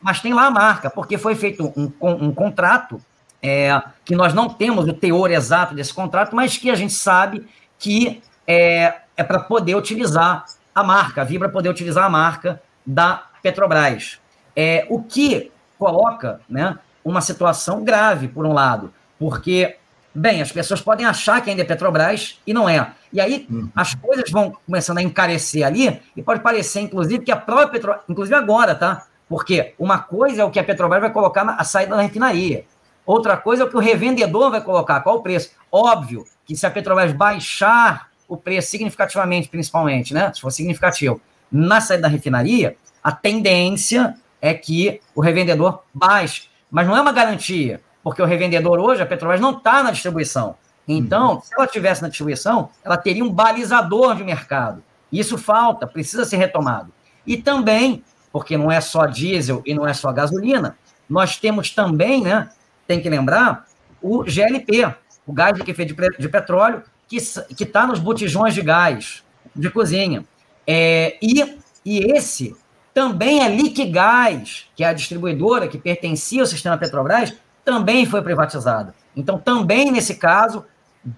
mas 0.01 0.21
tem 0.21 0.33
lá 0.33 0.45
a 0.45 0.51
marca, 0.51 0.89
porque 0.89 1.17
foi 1.17 1.35
feito 1.35 1.73
um, 1.75 1.91
um 2.01 2.33
contrato 2.33 3.01
é, 3.41 3.81
que 4.03 4.15
nós 4.15 4.33
não 4.33 4.49
temos 4.49 4.87
o 4.87 4.93
teor 4.93 5.31
exato 5.31 5.73
desse 5.73 5.93
contrato, 5.93 6.35
mas 6.35 6.57
que 6.57 6.69
a 6.69 6.75
gente 6.75 6.93
sabe 6.93 7.47
que 7.77 8.21
é, 8.45 8.95
é 9.15 9.23
para 9.23 9.39
poder 9.39 9.75
utilizar 9.75 10.45
a 10.73 10.83
marca, 10.83 11.21
a 11.21 11.23
Vibra 11.23 11.49
poder 11.49 11.69
utilizar 11.69 12.05
a 12.05 12.09
marca 12.09 12.61
da 12.85 13.23
Petrobras. 13.41 14.19
É, 14.55 14.85
o 14.89 15.01
que 15.01 15.51
coloca 15.77 16.41
né, 16.49 16.77
uma 17.03 17.21
situação 17.21 17.83
grave, 17.83 18.27
por 18.27 18.45
um 18.45 18.53
lado, 18.53 18.93
porque, 19.17 19.77
bem, 20.13 20.41
as 20.41 20.51
pessoas 20.51 20.81
podem 20.81 21.05
achar 21.05 21.41
que 21.41 21.49
ainda 21.49 21.61
é 21.61 21.65
Petrobras 21.65 22.39
e 22.45 22.53
não 22.53 22.67
é. 22.67 22.91
E 23.11 23.21
aí 23.21 23.47
uhum. 23.49 23.69
as 23.75 23.95
coisas 23.95 24.29
vão 24.29 24.55
começando 24.65 24.97
a 24.97 25.01
encarecer 25.01 25.65
ali 25.65 26.01
e 26.15 26.21
pode 26.21 26.41
parecer, 26.41 26.81
inclusive, 26.81 27.23
que 27.23 27.31
a 27.31 27.37
própria 27.37 27.67
Petrobras, 27.67 28.03
inclusive 28.09 28.35
agora, 28.35 28.75
tá? 28.75 29.05
Porque 29.29 29.75
uma 29.77 29.99
coisa 29.99 30.41
é 30.41 30.45
o 30.45 30.49
que 30.49 30.59
a 30.59 30.63
Petrobras 30.63 30.99
vai 30.99 31.11
colocar 31.11 31.43
na 31.43 31.63
saída 31.63 31.95
da 31.95 32.01
refinaria. 32.01 32.65
Outra 33.05 33.37
coisa 33.37 33.63
é 33.63 33.65
o 33.65 33.69
que 33.69 33.77
o 33.77 33.79
revendedor 33.79 34.51
vai 34.51 34.61
colocar, 34.61 34.99
qual 35.01 35.17
o 35.17 35.21
preço. 35.21 35.51
Óbvio 35.71 36.25
que 36.45 36.55
se 36.55 36.65
a 36.65 36.71
Petrobras 36.71 37.13
baixar 37.13 38.09
o 38.27 38.35
preço 38.35 38.71
significativamente, 38.71 39.47
principalmente, 39.47 40.13
né? 40.13 40.31
Se 40.33 40.41
for 40.41 40.51
significativo, 40.51 41.21
na 41.51 41.79
saída 41.79 42.03
da 42.03 42.07
refinaria, 42.07 42.75
a 43.03 43.11
tendência 43.11 44.15
é 44.41 44.53
que 44.53 44.99
o 45.15 45.21
revendedor 45.21 45.81
baixe. 45.93 46.49
Mas 46.69 46.87
não 46.87 46.95
é 46.95 47.01
uma 47.01 47.11
garantia, 47.11 47.81
porque 48.03 48.21
o 48.21 48.25
revendedor 48.25 48.79
hoje, 48.79 49.01
a 49.01 49.05
Petrobras, 49.05 49.41
não 49.41 49.51
está 49.51 49.83
na 49.83 49.91
distribuição. 49.91 50.55
Então, 50.87 51.33
uhum. 51.33 51.41
se 51.41 51.53
ela 51.55 51.67
tivesse 51.67 52.01
na 52.01 52.07
distribuição, 52.07 52.69
ela 52.83 52.97
teria 52.97 53.23
um 53.23 53.31
balizador 53.31 54.15
de 54.15 54.23
mercado. 54.23 54.83
Isso 55.11 55.37
falta, 55.37 55.85
precisa 55.85 56.25
ser 56.25 56.37
retomado. 56.37 56.91
E 57.25 57.37
também, 57.37 58.03
porque 58.31 58.57
não 58.57 58.71
é 58.71 58.79
só 58.81 59.05
diesel 59.05 59.61
e 59.65 59.73
não 59.73 59.87
é 59.87 59.93
só 59.93 60.11
gasolina, 60.11 60.77
nós 61.09 61.37
temos 61.37 61.71
também, 61.71 62.21
né, 62.21 62.49
tem 62.87 63.01
que 63.01 63.09
lembrar, 63.09 63.65
o 64.01 64.23
GLP, 64.23 64.93
o 65.25 65.33
gás 65.33 65.57
liquefeito 65.57 65.93
de, 65.93 66.17
de 66.17 66.29
petróleo, 66.29 66.83
que 67.07 67.17
está 67.17 67.87
nos 67.87 67.99
botijões 67.99 68.53
de 68.53 68.61
gás 68.61 69.23
de 69.55 69.69
cozinha. 69.69 70.23
É, 70.65 71.17
e, 71.21 71.59
e 71.83 72.11
esse 72.11 72.55
também 72.93 73.43
a 73.43 73.47
Liquigás, 73.47 74.65
que 74.75 74.83
é 74.83 74.87
a 74.87 74.93
distribuidora 74.93 75.67
que 75.67 75.77
pertencia 75.77 76.41
ao 76.41 76.47
sistema 76.47 76.77
Petrobras, 76.77 77.33
também 77.63 78.05
foi 78.05 78.21
privatizada. 78.21 78.93
Então, 79.15 79.39
também 79.39 79.91
nesse 79.91 80.15
caso, 80.15 80.65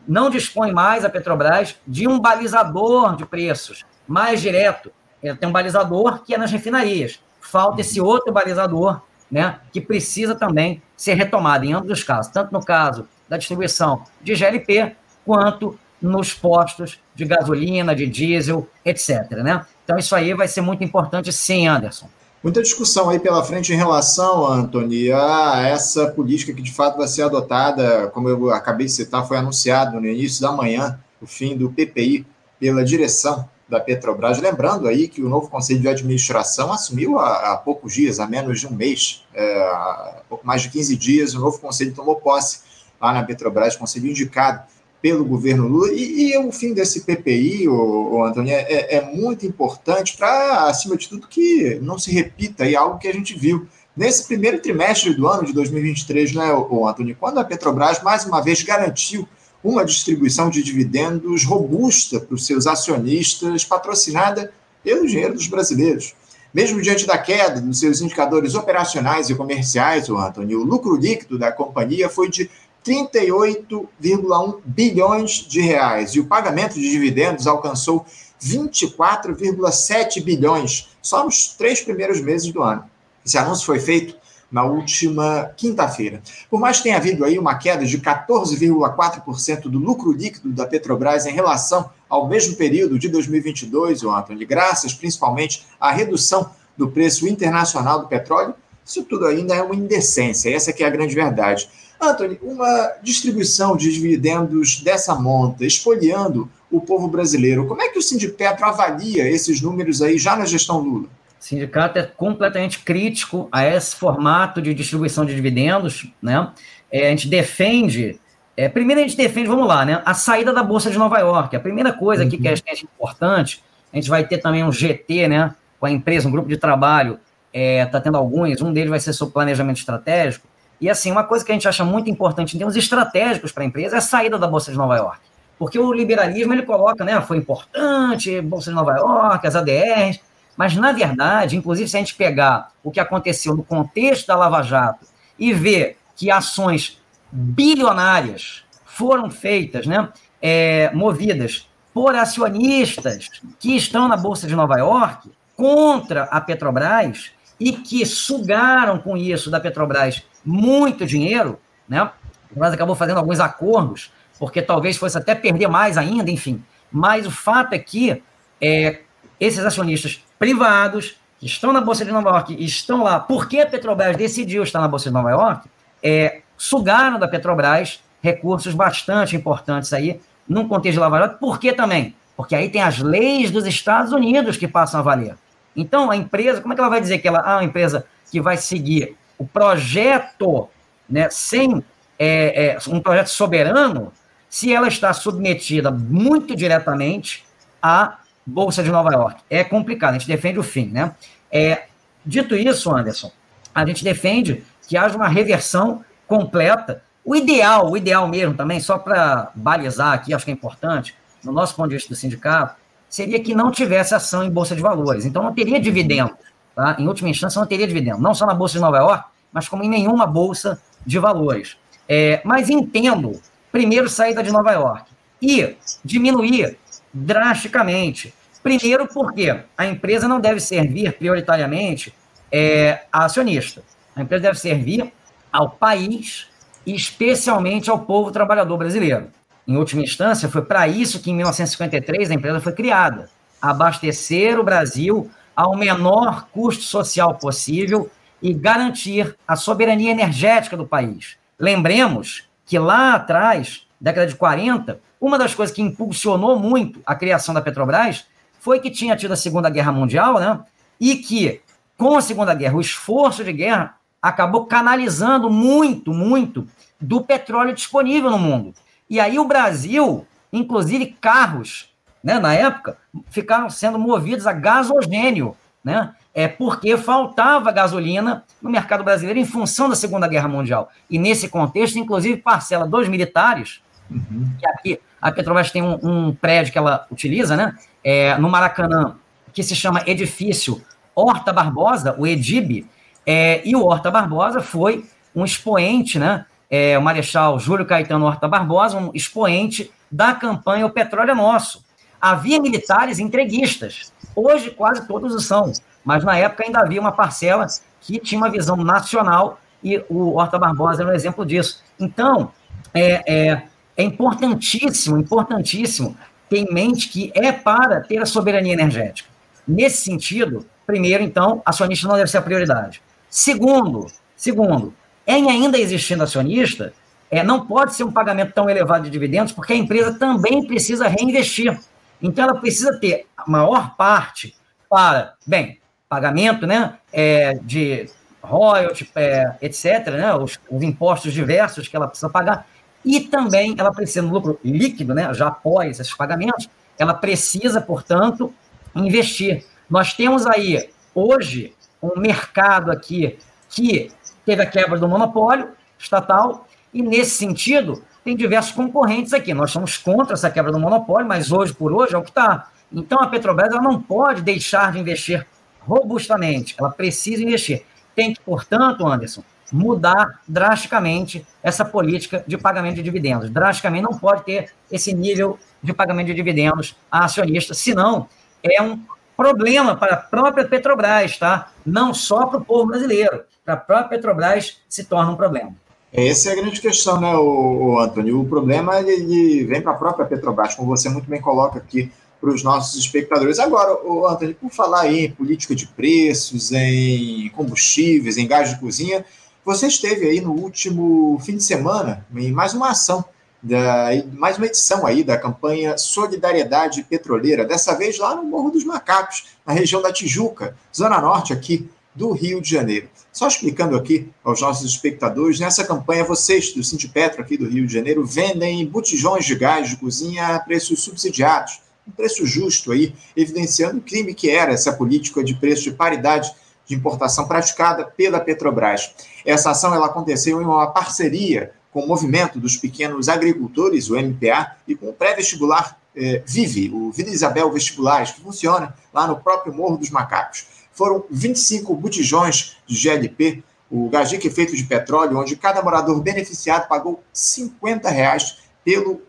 não 0.07 0.29
dispõe 0.29 0.71
mais 0.71 1.03
a 1.03 1.09
Petrobras 1.09 1.75
de 1.87 2.07
um 2.07 2.19
balizador 2.19 3.15
de 3.15 3.25
preços 3.25 3.83
mais 4.07 4.41
direto. 4.41 4.91
Ela 5.23 5.37
tem 5.37 5.47
um 5.47 5.51
balizador 5.51 6.23
que 6.23 6.33
é 6.33 6.37
nas 6.37 6.51
refinarias. 6.51 7.19
Falta 7.39 7.81
esse 7.81 7.99
outro 7.99 8.31
balizador, 8.31 9.01
né, 9.29 9.59
que 9.71 9.79
precisa 9.79 10.35
também 10.35 10.81
ser 10.97 11.13
retomado 11.13 11.65
em 11.65 11.73
ambos 11.73 11.91
os 11.91 12.03
casos, 12.03 12.31
tanto 12.31 12.51
no 12.51 12.63
caso 12.63 13.07
da 13.29 13.37
distribuição 13.37 14.03
de 14.21 14.35
GLP, 14.35 14.95
quanto 15.25 15.79
nos 16.01 16.33
postos 16.33 16.99
de 17.15 17.25
gasolina, 17.25 17.95
de 17.95 18.07
diesel, 18.07 18.67
etc. 18.83 19.29
Né? 19.43 19.65
Então, 19.83 19.97
isso 19.97 20.15
aí 20.15 20.33
vai 20.33 20.47
ser 20.47 20.61
muito 20.61 20.83
importante, 20.83 21.31
sim, 21.31 21.67
Anderson. 21.67 22.09
Muita 22.43 22.61
discussão 22.63 23.09
aí 23.09 23.19
pela 23.19 23.43
frente 23.43 23.71
em 23.71 23.75
relação, 23.75 24.47
Antony, 24.47 25.11
a 25.11 25.61
essa 25.61 26.07
política 26.07 26.51
que 26.51 26.61
de 26.61 26.73
fato 26.73 26.97
vai 26.97 27.07
ser 27.07 27.21
adotada, 27.21 28.07
como 28.07 28.27
eu 28.27 28.51
acabei 28.51 28.87
de 28.87 28.91
citar, 28.91 29.27
foi 29.27 29.37
anunciado 29.37 30.01
no 30.01 30.07
início 30.07 30.41
da 30.41 30.51
manhã, 30.51 30.99
o 31.21 31.27
fim 31.27 31.55
do 31.55 31.69
PPI 31.69 32.25
pela 32.59 32.83
direção 32.83 33.47
da 33.71 33.79
Petrobras. 33.79 34.39
Lembrando 34.39 34.85
aí 34.85 35.07
que 35.07 35.23
o 35.23 35.29
novo 35.29 35.49
Conselho 35.49 35.79
de 35.79 35.87
Administração 35.87 36.73
assumiu 36.73 37.17
há, 37.17 37.53
há 37.53 37.57
poucos 37.57 37.93
dias, 37.93 38.19
há 38.19 38.27
menos 38.27 38.59
de 38.59 38.67
um 38.67 38.71
mês, 38.71 39.23
é, 39.33 39.61
há 39.63 40.21
pouco 40.27 40.45
mais 40.45 40.61
de 40.61 40.69
15 40.69 40.95
dias, 40.97 41.33
o 41.33 41.39
novo 41.39 41.57
Conselho 41.57 41.93
tomou 41.93 42.17
posse 42.17 42.59
lá 42.99 43.13
na 43.13 43.23
Petrobras, 43.23 43.77
Conselho 43.77 44.07
indicado 44.07 44.61
pelo 45.01 45.23
governo 45.23 45.67
Lula. 45.67 45.93
E, 45.93 46.33
e 46.33 46.37
o 46.37 46.51
fim 46.51 46.73
desse 46.73 47.05
PPI, 47.05 47.69
o, 47.69 48.17
o 48.17 48.23
Antônio, 48.25 48.53
é, 48.53 48.97
é, 48.97 49.15
muito 49.15 49.45
importante 49.45 50.17
para, 50.17 50.65
acima 50.65 50.97
de 50.97 51.07
tudo, 51.07 51.27
que 51.27 51.79
não 51.81 51.97
se 51.97 52.11
repita 52.11 52.65
aí 52.65 52.75
algo 52.75 52.99
que 52.99 53.07
a 53.07 53.13
gente 53.13 53.39
viu 53.39 53.65
nesse 53.95 54.27
primeiro 54.27 54.59
trimestre 54.61 55.13
do 55.13 55.27
ano 55.27 55.45
de 55.45 55.53
2023, 55.53 56.35
né, 56.35 56.53
o, 56.53 56.85
Antônio? 56.85 57.15
Quando 57.17 57.39
a 57.39 57.43
Petrobras, 57.43 58.03
mais 58.03 58.25
uma 58.25 58.41
vez, 58.41 58.61
garantiu 58.61 59.27
uma 59.63 59.85
distribuição 59.85 60.49
de 60.49 60.63
dividendos 60.63 61.43
robusta 61.43 62.19
para 62.19 62.35
os 62.35 62.45
seus 62.45 62.65
acionistas, 62.67 63.63
patrocinada 63.63 64.51
pelo 64.83 65.05
dinheiro 65.05 65.33
dos 65.33 65.47
brasileiros. 65.47 66.13
Mesmo 66.53 66.81
diante 66.81 67.05
da 67.05 67.17
queda 67.17 67.61
dos 67.61 67.79
seus 67.79 68.01
indicadores 68.01 68.55
operacionais 68.55 69.29
e 69.29 69.35
comerciais, 69.35 70.09
o 70.09 70.17
Antônio, 70.17 70.59
o 70.59 70.63
lucro 70.63 70.97
líquido 70.97 71.39
da 71.39 71.51
companhia 71.51 72.09
foi 72.09 72.29
de 72.29 72.49
38,1 72.85 74.59
bilhões 74.65 75.31
de 75.47 75.61
reais 75.61 76.15
e 76.15 76.19
o 76.19 76.25
pagamento 76.25 76.73
de 76.73 76.89
dividendos 76.89 77.47
alcançou 77.47 78.05
24,7 78.43 80.23
bilhões 80.23 80.89
só 81.01 81.23
nos 81.23 81.47
três 81.55 81.79
primeiros 81.79 82.19
meses 82.19 82.51
do 82.51 82.61
ano. 82.61 82.83
Esse 83.23 83.37
anúncio 83.37 83.65
foi 83.65 83.79
feito 83.79 84.15
na 84.51 84.63
última 84.63 85.51
quinta-feira. 85.55 86.21
Por 86.49 86.59
mais 86.59 86.77
que 86.77 86.83
tenha 86.83 86.97
havido 86.97 87.23
aí 87.23 87.39
uma 87.39 87.55
queda 87.55 87.85
de 87.85 87.97
14,4% 87.99 89.61
do 89.63 89.79
lucro 89.79 90.11
líquido 90.11 90.51
da 90.51 90.67
Petrobras 90.67 91.25
em 91.25 91.31
relação 91.31 91.89
ao 92.09 92.27
mesmo 92.27 92.55
período 92.55 92.99
de 92.99 93.07
2022, 93.07 94.03
Anthony, 94.03 94.45
graças 94.45 94.93
principalmente 94.93 95.65
à 95.79 95.91
redução 95.91 96.49
do 96.77 96.89
preço 96.89 97.27
internacional 97.27 98.01
do 98.01 98.07
petróleo, 98.07 98.53
isso 98.85 99.03
tudo 99.03 99.25
ainda 99.25 99.55
é 99.55 99.61
uma 99.61 99.75
indecência, 99.75 100.53
essa 100.53 100.73
que 100.73 100.83
é 100.83 100.87
a 100.87 100.89
grande 100.89 101.15
verdade. 101.15 101.69
Anthony, 102.01 102.39
uma 102.41 102.93
distribuição 103.03 103.77
de 103.77 103.93
dividendos 103.93 104.81
dessa 104.81 105.15
monta, 105.15 105.63
espoliando 105.63 106.49
o 106.69 106.81
povo 106.81 107.07
brasileiro, 107.07 107.67
como 107.67 107.81
é 107.81 107.89
que 107.89 107.99
o 107.99 108.01
Sindipetro 108.01 108.65
avalia 108.65 109.29
esses 109.29 109.61
números 109.61 110.01
aí 110.01 110.17
já 110.17 110.35
na 110.35 110.45
gestão 110.45 110.79
Lula? 110.79 111.07
O 111.41 111.43
sindicato 111.43 111.97
é 111.97 112.03
completamente 112.03 112.79
crítico 112.79 113.49
a 113.51 113.65
esse 113.65 113.95
formato 113.95 114.61
de 114.61 114.75
distribuição 114.75 115.25
de 115.25 115.33
dividendos, 115.33 116.07
né? 116.21 116.51
É, 116.91 117.07
a 117.07 117.09
gente 117.09 117.27
defende, 117.27 118.19
é, 118.55 118.69
primeiro 118.69 119.01
a 119.01 119.03
gente 119.03 119.17
defende, 119.17 119.47
vamos 119.47 119.67
lá, 119.67 119.83
né? 119.83 120.03
A 120.05 120.13
saída 120.13 120.53
da 120.53 120.61
Bolsa 120.61 120.91
de 120.91 120.99
Nova 120.99 121.17
York. 121.17 121.55
A 121.55 121.59
primeira 121.59 121.91
coisa 121.91 122.23
aqui 122.23 122.35
uhum. 122.35 122.43
que 122.43 122.47
a 122.47 122.53
gente 122.53 122.69
é 122.69 122.83
importante, 122.83 123.63
a 123.91 123.95
gente 123.95 124.07
vai 124.07 124.23
ter 124.23 124.37
também 124.37 124.63
um 124.63 124.71
GT, 124.71 125.27
né? 125.27 125.55
Com 125.79 125.87
a 125.87 125.91
empresa, 125.91 126.27
um 126.27 126.31
grupo 126.31 126.47
de 126.47 126.57
trabalho 126.57 127.19
está 127.51 127.59
é, 127.59 127.85
tá 127.87 127.99
tendo 127.99 128.17
alguns, 128.17 128.61
um 128.61 128.71
deles 128.71 128.91
vai 128.91 128.99
ser 128.99 129.11
sobre 129.11 129.33
planejamento 129.33 129.77
estratégico. 129.77 130.47
E 130.79 130.91
assim, 130.91 131.11
uma 131.11 131.23
coisa 131.23 131.43
que 131.43 131.51
a 131.51 131.55
gente 131.55 131.67
acha 131.67 131.83
muito 131.83 132.07
importante 132.07 132.55
em 132.55 132.59
termos 132.59 132.75
estratégicos 132.75 133.51
para 133.51 133.63
a 133.63 133.65
empresa 133.65 133.95
é 133.95 133.97
a 133.97 134.01
saída 134.01 134.37
da 134.37 134.45
Bolsa 134.45 134.71
de 134.71 134.77
Nova 134.77 134.95
York. 134.95 135.19
Porque 135.57 135.79
o 135.79 135.91
liberalismo 135.91 136.53
ele 136.53 136.63
coloca, 136.63 137.03
né, 137.03 137.19
foi 137.21 137.37
importante, 137.37 138.39
Bolsa 138.41 138.69
de 138.69 138.75
Nova 138.75 138.95
York, 138.95 139.45
as 139.45 139.55
ADRs, 139.55 140.19
mas 140.55 140.75
na 140.75 140.91
verdade, 140.91 141.55
inclusive 141.55 141.89
se 141.89 141.97
a 141.97 141.99
gente 141.99 142.15
pegar 142.15 142.71
o 142.83 142.91
que 142.91 142.99
aconteceu 142.99 143.55
no 143.55 143.63
contexto 143.63 144.27
da 144.27 144.35
Lava 144.35 144.61
Jato 144.61 145.05
e 145.37 145.53
ver 145.53 145.97
que 146.15 146.29
ações 146.29 147.01
bilionárias 147.31 148.63
foram 148.85 149.31
feitas, 149.31 149.87
né, 149.87 150.09
é, 150.41 150.91
movidas 150.93 151.67
por 151.93 152.15
acionistas 152.15 153.29
que 153.59 153.75
estão 153.75 154.07
na 154.07 154.17
Bolsa 154.17 154.47
de 154.47 154.55
Nova 154.55 154.77
York 154.77 155.31
contra 155.55 156.23
a 156.23 156.39
Petrobras 156.39 157.31
e 157.59 157.73
que 157.73 158.05
sugaram 158.05 158.97
com 158.97 159.15
isso 159.15 159.51
da 159.51 159.59
Petrobras 159.59 160.23
muito 160.43 161.05
dinheiro, 161.05 161.59
né? 161.87 161.99
A 161.99 162.13
Petrobras 162.47 162.73
acabou 162.73 162.95
fazendo 162.95 163.17
alguns 163.17 163.39
acordos 163.39 164.11
porque 164.39 164.61
talvez 164.61 164.97
fosse 164.97 165.17
até 165.17 165.35
perder 165.35 165.67
mais 165.67 165.97
ainda, 165.97 166.31
enfim. 166.31 166.63
Mas 166.91 167.27
o 167.27 167.31
fato 167.31 167.73
é 167.73 167.79
que 167.79 168.23
é, 168.59 169.01
esses 169.39 169.63
acionistas 169.63 170.23
privados 170.41 171.17
que 171.39 171.45
estão 171.45 171.71
na 171.71 171.79
Bolsa 171.79 172.03
de 172.03 172.11
Nova 172.11 172.31
York 172.31 172.55
e 172.57 172.65
estão 172.65 173.03
lá 173.03 173.19
porque 173.19 173.59
a 173.59 173.67
Petrobras 173.67 174.17
decidiu 174.17 174.63
estar 174.63 174.81
na 174.81 174.87
Bolsa 174.87 175.11
de 175.11 175.13
Nova 175.13 175.29
York, 175.29 175.69
é, 176.01 176.41
sugaram 176.57 177.19
da 177.19 177.27
Petrobras 177.27 178.03
recursos 178.23 178.73
bastante 178.73 179.35
importantes 179.35 179.93
aí 179.93 180.19
num 180.49 180.67
contexto 180.67 180.95
de 180.95 180.99
Lava 180.99 181.19
Jato. 181.19 181.37
Por 181.37 181.59
que 181.59 181.71
também? 181.71 182.15
Porque 182.35 182.55
aí 182.55 182.69
tem 182.69 182.81
as 182.81 182.97
leis 182.97 183.51
dos 183.51 183.67
Estados 183.67 184.11
Unidos 184.11 184.57
que 184.57 184.67
passam 184.67 184.99
a 184.99 185.03
valer. 185.03 185.35
Então, 185.75 186.09
a 186.09 186.17
empresa, 186.17 186.59
como 186.59 186.73
é 186.73 186.75
que 186.75 186.81
ela 186.81 186.89
vai 186.89 187.01
dizer 187.01 187.19
que 187.19 187.27
ela 187.27 187.37
é 187.45 187.53
uma 187.57 187.63
empresa 187.63 188.07
que 188.31 188.41
vai 188.41 188.57
seguir 188.57 189.15
o 189.37 189.45
projeto 189.45 190.67
né, 191.07 191.29
sem 191.29 191.85
é, 192.17 192.65
é, 192.65 192.77
um 192.89 192.99
projeto 192.99 193.27
soberano 193.27 194.11
se 194.49 194.73
ela 194.73 194.87
está 194.87 195.13
submetida 195.13 195.91
muito 195.91 196.55
diretamente 196.55 197.45
à 197.79 198.20
Bolsa 198.51 198.83
de 198.83 198.91
Nova 198.91 199.11
York. 199.13 199.41
É 199.49 199.63
complicado, 199.63 200.11
a 200.11 200.17
gente 200.17 200.27
defende 200.27 200.59
o 200.59 200.63
fim, 200.63 200.87
né? 200.87 201.15
É, 201.51 201.85
dito 202.25 202.55
isso, 202.55 202.93
Anderson, 202.93 203.31
a 203.73 203.85
gente 203.85 204.03
defende 204.03 204.63
que 204.87 204.97
haja 204.97 205.15
uma 205.15 205.27
reversão 205.27 206.03
completa. 206.27 207.03
O 207.23 207.35
ideal, 207.35 207.91
o 207.91 207.97
ideal 207.97 208.27
mesmo 208.27 208.55
também, 208.55 208.79
só 208.79 208.97
para 208.97 209.51
balizar 209.55 210.13
aqui, 210.13 210.33
acho 210.33 210.45
que 210.45 210.51
é 210.51 210.53
importante, 210.53 211.15
no 211.43 211.51
nosso 211.51 211.75
ponto 211.75 211.89
de 211.89 211.95
vista 211.95 212.09
do 212.09 212.15
sindicato, 212.15 212.75
seria 213.09 213.39
que 213.41 213.55
não 213.55 213.71
tivesse 213.71 214.13
ação 214.13 214.43
em 214.43 214.49
Bolsa 214.49 214.75
de 214.75 214.81
Valores. 214.81 215.25
Então 215.25 215.43
não 215.43 215.53
teria 215.53 215.79
dividendo. 215.79 216.31
Tá? 216.75 216.95
Em 216.99 217.07
última 217.07 217.29
instância, 217.29 217.59
não 217.59 217.67
teria 217.67 217.87
dividendo. 217.87 218.21
Não 218.21 218.33
só 218.33 218.45
na 218.45 218.53
Bolsa 218.53 218.75
de 218.75 218.79
Nova 218.79 218.97
York, 218.97 219.25
mas 219.51 219.67
como 219.67 219.83
em 219.83 219.89
nenhuma 219.89 220.25
Bolsa 220.25 220.81
de 221.05 221.19
Valores. 221.19 221.77
É, 222.07 222.41
mas 222.43 222.69
entendo 222.69 223.39
primeiro 223.71 224.09
saída 224.09 224.43
de 224.43 224.51
Nova 224.51 224.71
York 224.71 225.11
e 225.41 225.75
diminuir 226.03 226.77
drasticamente. 227.13 228.33
Primeiro, 228.63 229.07
porque 229.07 229.59
a 229.77 229.85
empresa 229.85 230.27
não 230.27 230.39
deve 230.39 230.59
servir 230.59 231.13
prioritariamente 231.13 232.13
é, 232.51 233.01
a 233.11 233.25
acionista. 233.25 233.81
A 234.15 234.21
empresa 234.21 234.43
deve 234.43 234.59
servir 234.59 235.11
ao 235.51 235.69
país 235.69 236.47
e 236.85 236.95
especialmente 236.95 237.89
ao 237.89 237.99
povo 237.99 238.31
trabalhador 238.31 238.77
brasileiro. 238.77 239.27
Em 239.67 239.77
última 239.77 240.01
instância, 240.01 240.49
foi 240.49 240.63
para 240.63 240.87
isso 240.87 241.21
que 241.21 241.31
em 241.31 241.35
1953 241.35 242.31
a 242.31 242.33
empresa 242.33 242.59
foi 242.59 242.73
criada 242.73 243.29
abastecer 243.61 244.59
o 244.59 244.63
Brasil 244.63 245.29
ao 245.55 245.75
menor 245.75 246.47
custo 246.51 246.83
social 246.83 247.35
possível 247.35 248.09
e 248.41 248.53
garantir 248.53 249.35
a 249.47 249.55
soberania 249.55 250.11
energética 250.11 250.75
do 250.75 250.87
país. 250.87 251.37
Lembremos 251.59 252.49
que 252.65 252.79
lá 252.79 253.13
atrás, 253.13 253.85
década 253.99 254.25
de 254.25 254.35
40, 254.35 254.99
uma 255.19 255.37
das 255.37 255.53
coisas 255.53 255.75
que 255.75 255.81
impulsionou 255.81 256.57
muito 256.57 256.99
a 257.05 257.13
criação 257.13 257.53
da 257.53 257.61
Petrobras 257.61 258.25
foi 258.61 258.79
que 258.79 258.89
tinha 258.89 259.17
tido 259.17 259.33
a 259.33 259.35
Segunda 259.35 259.69
Guerra 259.69 259.91
Mundial, 259.91 260.39
né? 260.39 260.59
E 260.99 261.17
que, 261.17 261.61
com 261.97 262.15
a 262.15 262.21
Segunda 262.21 262.53
Guerra, 262.53 262.77
o 262.77 262.81
esforço 262.81 263.43
de 263.43 263.51
guerra 263.51 263.97
acabou 264.21 264.65
canalizando 264.65 265.49
muito, 265.49 266.13
muito 266.13 266.65
do 266.99 267.21
petróleo 267.21 267.73
disponível 267.73 268.29
no 268.29 268.39
mundo. 268.39 268.73
E 269.09 269.19
aí 269.19 269.37
o 269.37 269.47
Brasil, 269.47 270.25
inclusive 270.53 271.17
carros, 271.19 271.89
né, 272.23 272.39
na 272.39 272.53
época, 272.53 272.97
ficaram 273.29 273.69
sendo 273.69 273.99
movidos 273.99 274.47
a 274.47 274.53
gasogênio, 274.53 275.57
né? 275.83 276.13
é 276.33 276.47
porque 276.47 276.97
faltava 276.97 277.71
gasolina 277.71 278.43
no 278.61 278.69
mercado 278.69 279.03
brasileiro 279.03 279.39
em 279.39 279.45
função 279.45 279.89
da 279.89 279.95
Segunda 279.95 280.27
Guerra 280.27 280.47
Mundial. 280.47 280.89
E 281.09 281.19
nesse 281.19 281.49
contexto, 281.49 281.99
inclusive, 281.99 282.37
parcela 282.37 282.87
dos 282.87 283.07
militares, 283.07 283.81
uhum. 284.09 284.49
que 284.57 284.67
aqui 284.67 284.99
a 285.21 285.31
Petrobras 285.31 285.71
tem 285.71 285.81
um, 285.81 285.99
um, 286.01 286.35
prédio 286.35 286.71
que 286.71 286.77
ela 286.77 287.05
utiliza, 287.11 287.55
né, 287.55 287.75
é, 288.03 288.37
no 288.37 288.49
Maracanã, 288.49 289.15
que 289.53 289.63
se 289.63 289.75
chama 289.75 290.03
Edifício 290.05 290.81
Horta 291.15 291.51
Barbosa, 291.51 292.15
o 292.17 292.25
EDIB, 292.25 292.87
é, 293.25 293.61
e 293.65 293.75
o 293.75 293.85
Horta 293.85 294.09
Barbosa 294.09 294.61
foi 294.61 295.05
um 295.35 295.45
expoente, 295.45 296.17
né, 296.17 296.45
é, 296.69 296.97
o 296.97 297.01
Marechal 297.01 297.59
Júlio 297.59 297.85
Caetano 297.85 298.25
Horta 298.25 298.47
Barbosa, 298.47 298.97
um 298.97 299.11
expoente 299.13 299.91
da 300.09 300.33
campanha 300.33 300.85
O 300.85 300.89
Petróleo 300.89 301.31
é 301.31 301.35
Nosso. 301.35 301.83
Havia 302.19 302.61
militares 302.61 303.19
entreguistas, 303.19 304.13
hoje 304.35 304.71
quase 304.71 305.07
todos 305.07 305.45
são, 305.45 305.71
mas 306.03 306.23
na 306.23 306.37
época 306.37 306.63
ainda 306.65 306.79
havia 306.79 307.01
uma 307.01 307.11
parcela 307.11 307.65
que 307.99 308.19
tinha 308.19 308.39
uma 308.39 308.49
visão 308.49 308.75
nacional 308.77 309.59
e 309.83 310.03
o 310.09 310.35
Horta 310.35 310.59
Barbosa 310.59 311.03
era 311.03 311.11
um 311.11 311.15
exemplo 311.15 311.45
disso. 311.45 311.83
Então, 311.99 312.51
é, 312.93 313.49
é, 313.51 313.63
é 313.97 314.03
importantíssimo, 314.03 315.17
importantíssimo 315.17 316.15
ter 316.51 316.57
em 316.57 316.73
mente 316.73 317.07
que 317.07 317.31
é 317.33 317.53
para 317.53 318.01
ter 318.01 318.21
a 318.21 318.25
soberania 318.25 318.73
energética. 318.73 319.29
Nesse 319.65 320.03
sentido, 320.03 320.65
primeiro, 320.85 321.23
então, 321.23 321.61
acionista 321.65 322.09
não 322.09 322.17
deve 322.17 322.29
ser 322.29 322.39
a 322.39 322.41
prioridade. 322.41 323.01
Segundo, 323.29 324.07
segundo, 324.35 324.93
em 325.25 325.49
ainda 325.49 325.77
existindo 325.77 326.23
acionista, 326.23 326.93
é, 327.29 327.41
não 327.41 327.65
pode 327.65 327.95
ser 327.95 328.03
um 328.03 328.11
pagamento 328.11 328.51
tão 328.51 328.69
elevado 328.69 329.05
de 329.05 329.09
dividendos, 329.09 329.53
porque 329.53 329.71
a 329.71 329.77
empresa 329.77 330.19
também 330.19 330.67
precisa 330.67 331.07
reinvestir. 331.07 331.79
Então, 332.21 332.43
ela 332.43 332.59
precisa 332.59 332.99
ter 332.99 333.25
a 333.37 333.49
maior 333.49 333.95
parte 333.95 334.53
para, 334.89 335.35
bem, 335.47 335.79
pagamento 336.09 336.67
né, 336.67 336.97
é, 337.13 337.53
de 337.61 338.09
royalty, 338.43 339.09
é, 339.15 339.55
etc., 339.61 340.07
né, 340.09 340.35
os, 340.35 340.59
os, 340.69 340.83
impostos 340.83 341.31
diversos 341.31 341.87
que 341.87 341.95
ela 341.95 342.09
precisa 342.09 342.29
pagar, 342.29 342.67
e 343.03 343.19
também 343.19 343.75
ela 343.77 343.91
precisa, 343.91 344.21
no 344.21 344.31
lucro 344.31 344.59
líquido, 344.63 345.13
né, 345.13 345.33
já 345.33 345.47
após 345.47 345.99
esses 345.99 346.13
pagamentos, 346.13 346.69
ela 346.97 347.13
precisa, 347.13 347.81
portanto, 347.81 348.53
investir. 348.95 349.65
Nós 349.89 350.13
temos 350.13 350.45
aí, 350.45 350.89
hoje, 351.15 351.73
um 352.01 352.19
mercado 352.19 352.91
aqui 352.91 353.37
que 353.69 354.11
teve 354.45 354.61
a 354.61 354.65
quebra 354.65 354.99
do 354.99 355.07
monopólio 355.07 355.69
estatal, 355.97 356.67
e 356.93 357.01
nesse 357.01 357.31
sentido, 357.31 358.03
tem 358.23 358.35
diversos 358.35 358.71
concorrentes 358.73 359.33
aqui. 359.33 359.53
Nós 359.53 359.71
somos 359.71 359.97
contra 359.97 360.33
essa 360.33 360.49
quebra 360.49 360.71
do 360.71 360.79
monopólio, 360.79 361.27
mas 361.27 361.51
hoje 361.51 361.73
por 361.73 361.91
hoje 361.91 362.13
é 362.13 362.17
o 362.17 362.21
que 362.21 362.29
está. 362.29 362.69
Então 362.91 363.19
a 363.19 363.27
Petrobras 363.27 363.71
ela 363.71 363.81
não 363.81 364.01
pode 364.01 364.41
deixar 364.41 364.91
de 364.91 364.99
investir 364.99 365.45
robustamente, 365.79 366.75
ela 366.77 366.89
precisa 366.89 367.41
investir. 367.41 367.83
Tem 368.13 368.33
que, 368.33 368.41
portanto, 368.41 369.07
Anderson, 369.07 369.43
mudar 369.71 370.41
drasticamente 370.47 371.45
essa 371.63 371.85
política 371.85 372.43
de 372.45 372.57
pagamento 372.57 372.95
de 372.95 373.03
dividendos. 373.03 373.49
Drasticamente 373.49 374.03
não 374.03 374.17
pode 374.17 374.43
ter 374.43 374.71
esse 374.91 375.13
nível 375.13 375.57
de 375.81 375.93
pagamento 375.93 376.27
de 376.27 376.33
dividendos 376.33 376.95
a 377.09 377.25
acionistas, 377.25 377.77
senão 377.77 378.27
é 378.63 378.81
um 378.81 378.99
problema 379.35 379.95
para 379.95 380.15
a 380.15 380.17
própria 380.17 380.65
Petrobras, 380.65 381.37
tá? 381.37 381.71
Não 381.85 382.13
só 382.13 382.45
para 382.45 382.59
o 382.59 382.65
povo 382.65 382.87
brasileiro, 382.87 383.41
para 383.65 383.73
a 383.75 383.77
própria 383.77 384.09
Petrobras 384.09 384.77
se 384.87 385.05
torna 385.05 385.31
um 385.31 385.35
problema. 385.35 385.73
Essa 386.13 386.49
é 386.49 386.51
a 386.51 386.55
grande 386.55 386.81
questão, 386.81 387.21
né, 387.21 387.33
o, 387.33 387.97
Antônio? 387.99 388.41
O 388.41 388.45
problema 388.45 388.99
ele 388.99 389.63
vem 389.63 389.81
para 389.81 389.93
a 389.93 389.95
própria 389.95 390.25
Petrobras, 390.25 390.75
como 390.75 390.89
você 390.89 391.07
muito 391.09 391.29
bem 391.29 391.39
coloca 391.39 391.79
aqui 391.79 392.11
para 392.39 392.49
os 392.49 392.63
nossos 392.63 392.99
espectadores. 392.99 393.59
Agora, 393.59 393.97
o 394.03 394.27
Antônio, 394.27 394.55
por 394.55 394.71
falar 394.71 395.11
em 395.11 395.31
política 395.31 395.73
de 395.73 395.87
preços, 395.87 396.71
em 396.71 397.49
combustíveis, 397.49 398.37
em 398.37 398.47
gás 398.47 398.71
de 398.71 398.79
cozinha, 398.79 399.23
você 399.63 399.87
esteve 399.87 400.27
aí 400.27 400.41
no 400.41 400.51
último 400.51 401.39
fim 401.45 401.57
de 401.57 401.63
semana 401.63 402.25
em 402.35 402.51
mais 402.51 402.73
uma 402.73 402.89
ação, 402.89 403.23
da, 403.61 404.09
mais 404.33 404.57
uma 404.57 404.65
edição 404.65 405.05
aí 405.05 405.23
da 405.23 405.37
campanha 405.37 405.97
Solidariedade 405.97 407.03
Petroleira, 407.03 407.63
dessa 407.63 407.95
vez 407.95 408.17
lá 408.17 408.35
no 408.35 408.43
Morro 408.43 408.71
dos 408.71 408.83
Macacos, 408.83 409.45
na 409.65 409.73
região 409.73 410.01
da 410.01 410.11
Tijuca, 410.11 410.75
zona 410.95 411.21
norte 411.21 411.53
aqui 411.53 411.87
do 412.13 412.31
Rio 412.31 412.59
de 412.59 412.69
Janeiro. 412.69 413.07
Só 413.31 413.47
explicando 413.47 413.95
aqui 413.95 414.29
aos 414.43 414.61
nossos 414.61 414.89
espectadores, 414.89 415.59
nessa 415.59 415.85
campanha 415.85 416.25
vocês 416.25 416.73
do 416.73 416.83
Sintipetro 416.83 417.41
aqui 417.41 417.55
do 417.55 417.69
Rio 417.69 417.85
de 417.85 417.93
Janeiro 417.93 418.25
vendem 418.25 418.85
botijões 418.85 419.45
de 419.45 419.55
gás 419.55 419.89
de 419.89 419.97
cozinha 419.97 420.47
a 420.47 420.59
preços 420.59 421.03
subsidiados 421.03 421.79
um 422.07 422.11
preço 422.11 422.45
justo 422.45 422.91
aí, 422.91 423.13
evidenciando 423.35 423.99
o 423.99 424.01
crime 424.01 424.33
que 424.33 424.49
era 424.49 424.73
essa 424.73 424.93
política 424.93 425.43
de 425.43 425.53
preço 425.55 425.83
de 425.83 425.91
paridade 425.91 426.51
de 426.91 426.95
importação 426.95 427.47
praticada 427.47 428.03
pela 428.03 428.39
Petrobras. 428.39 429.13
Essa 429.45 429.71
ação 429.71 429.95
ela 429.95 430.07
aconteceu 430.07 430.61
em 430.61 430.65
uma 430.65 430.87
parceria 430.87 431.71
com 431.89 432.01
o 432.01 432.07
Movimento 432.07 432.59
dos 432.59 432.75
Pequenos 432.75 433.29
Agricultores, 433.29 434.09
o 434.09 434.15
MPA, 434.15 434.75
e 434.85 434.93
com 434.93 435.07
o 435.09 435.13
pré-vestibular 435.13 435.97
eh, 436.15 436.43
Vive, 436.45 436.91
o 436.93 437.11
Vida 437.11 437.29
Isabel 437.29 437.71
Vestibulares, 437.71 438.31
que 438.31 438.41
funciona 438.41 438.93
lá 439.13 439.25
no 439.25 439.37
próprio 439.37 439.73
Morro 439.73 439.97
dos 439.97 440.09
Macacos. 440.09 440.67
Foram 440.91 441.23
25 441.31 441.95
botijões 441.95 442.77
de 442.85 442.95
GLP, 442.95 443.63
o 443.89 444.09
Gajique 444.09 444.49
feito 444.49 444.75
de 444.75 444.83
petróleo, 444.83 445.37
onde 445.37 445.55
cada 445.55 445.81
morador 445.81 446.19
beneficiado 446.21 446.87
pagou 446.87 447.23
50 447.31 448.09
reais 448.09 448.57
pelo, 448.83 449.21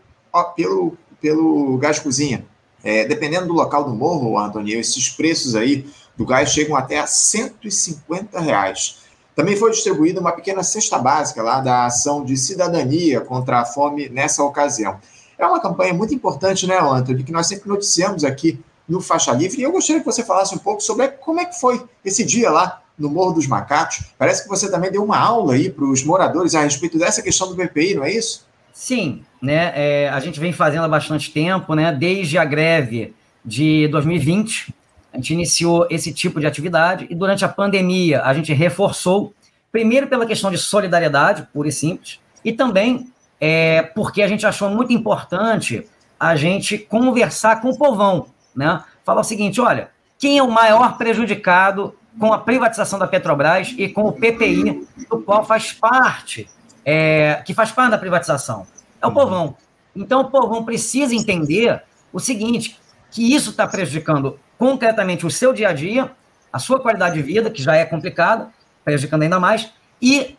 pelo, 0.55 0.97
pelo 1.21 1.77
gás 1.77 1.99
cozinha. 1.99 2.45
É, 2.83 3.05
dependendo 3.05 3.47
do 3.47 3.53
local 3.53 3.85
do 3.85 3.95
morro, 3.95 4.37
Antônio, 4.37 4.77
esses 4.77 5.07
preços 5.09 5.55
aí 5.55 5.85
do 6.15 6.25
gás 6.25 6.51
chegam 6.51 6.75
até 6.75 6.99
a 6.99 7.07
150 7.07 8.39
reais. 8.39 9.03
Também 9.35 9.55
foi 9.55 9.71
distribuída 9.71 10.19
uma 10.19 10.31
pequena 10.31 10.61
cesta 10.63 10.97
básica 10.99 11.41
lá 11.41 11.59
da 11.59 11.85
ação 11.85 12.23
de 12.23 12.37
cidadania 12.37 13.21
contra 13.21 13.61
a 13.61 13.65
fome 13.65 14.07
nessa 14.09 14.43
ocasião. 14.43 14.99
É 15.37 15.45
uma 15.45 15.59
campanha 15.59 15.93
muito 15.93 16.13
importante, 16.13 16.67
né, 16.67 16.77
Antônio, 16.79 17.23
que 17.23 17.31
nós 17.31 17.47
sempre 17.47 17.67
noticiamos 17.67 18.23
aqui 18.23 18.59
no 18.87 19.01
Faixa 19.01 19.31
Livre. 19.31 19.59
E 19.59 19.63
eu 19.63 19.71
gostaria 19.71 20.01
que 20.01 20.05
você 20.05 20.23
falasse 20.23 20.53
um 20.53 20.59
pouco 20.59 20.81
sobre 20.81 21.07
como 21.07 21.39
é 21.39 21.45
que 21.45 21.59
foi 21.59 21.83
esse 22.05 22.23
dia 22.23 22.51
lá 22.51 22.81
no 22.97 23.09
Morro 23.09 23.33
dos 23.33 23.47
Macacos. 23.47 24.03
Parece 24.17 24.43
que 24.43 24.49
você 24.49 24.69
também 24.69 24.91
deu 24.91 25.03
uma 25.03 25.17
aula 25.17 25.53
aí 25.53 25.69
para 25.69 25.85
os 25.85 26.03
moradores 26.03 26.53
a 26.53 26.61
respeito 26.61 26.99
dessa 26.99 27.21
questão 27.21 27.47
do 27.47 27.55
BPI, 27.55 27.95
não 27.95 28.03
é 28.03 28.11
isso? 28.11 28.45
Sim, 28.71 29.23
né? 29.41 29.71
É, 29.75 30.09
a 30.09 30.19
gente 30.19 30.39
vem 30.39 30.53
fazendo 30.53 30.83
há 30.83 30.87
bastante 30.87 31.31
tempo, 31.31 31.73
né? 31.75 31.91
Desde 31.91 32.37
a 32.37 32.45
greve 32.45 33.13
de 33.43 33.87
2020, 33.89 34.73
a 35.13 35.17
gente 35.17 35.33
iniciou 35.33 35.85
esse 35.91 36.11
tipo 36.11 36.39
de 36.39 36.47
atividade 36.47 37.05
e 37.09 37.13
durante 37.13 37.45
a 37.45 37.49
pandemia 37.49 38.23
a 38.23 38.33
gente 38.33 38.51
reforçou, 38.51 39.33
primeiro 39.71 40.07
pela 40.07 40.25
questão 40.25 40.49
de 40.49 40.57
solidariedade, 40.57 41.47
pura 41.53 41.69
e 41.69 41.71
simples, 41.71 42.19
e 42.43 42.51
também 42.51 43.11
é, 43.39 43.83
porque 43.83 44.23
a 44.23 44.27
gente 44.27 44.45
achou 44.45 44.69
muito 44.69 44.91
importante 44.91 45.87
a 46.19 46.35
gente 46.35 46.77
conversar 46.77 47.61
com 47.61 47.69
o 47.69 47.77
povão, 47.77 48.27
né? 48.55 48.83
Falar 49.03 49.21
o 49.21 49.23
seguinte, 49.23 49.61
olha, 49.61 49.89
quem 50.17 50.37
é 50.37 50.43
o 50.43 50.49
maior 50.49 50.97
prejudicado 50.97 51.95
com 52.19 52.33
a 52.33 52.39
privatização 52.39 52.97
da 52.97 53.07
Petrobras 53.07 53.73
e 53.77 53.89
com 53.89 54.03
o 54.03 54.13
PPI, 54.13 54.87
do 55.09 55.21
qual 55.21 55.43
faz 55.45 55.73
parte 55.73 56.47
é, 56.85 57.41
que 57.45 57.53
faz 57.53 57.71
parte 57.71 57.91
da 57.91 57.97
privatização. 57.97 58.65
É 59.01 59.07
o 59.07 59.11
povão. 59.11 59.55
Então, 59.95 60.21
o 60.21 60.29
povão 60.29 60.63
precisa 60.63 61.13
entender 61.13 61.83
o 62.11 62.19
seguinte, 62.19 62.79
que 63.11 63.33
isso 63.33 63.51
está 63.51 63.67
prejudicando 63.67 64.39
concretamente 64.57 65.25
o 65.25 65.31
seu 65.31 65.53
dia 65.53 65.69
a 65.69 65.73
dia, 65.73 66.11
a 66.51 66.59
sua 66.59 66.79
qualidade 66.79 67.15
de 67.15 67.21
vida, 67.21 67.49
que 67.49 67.61
já 67.61 67.75
é 67.75 67.85
complicada, 67.85 68.49
prejudicando 68.83 69.23
ainda 69.23 69.39
mais, 69.39 69.71
e, 70.01 70.37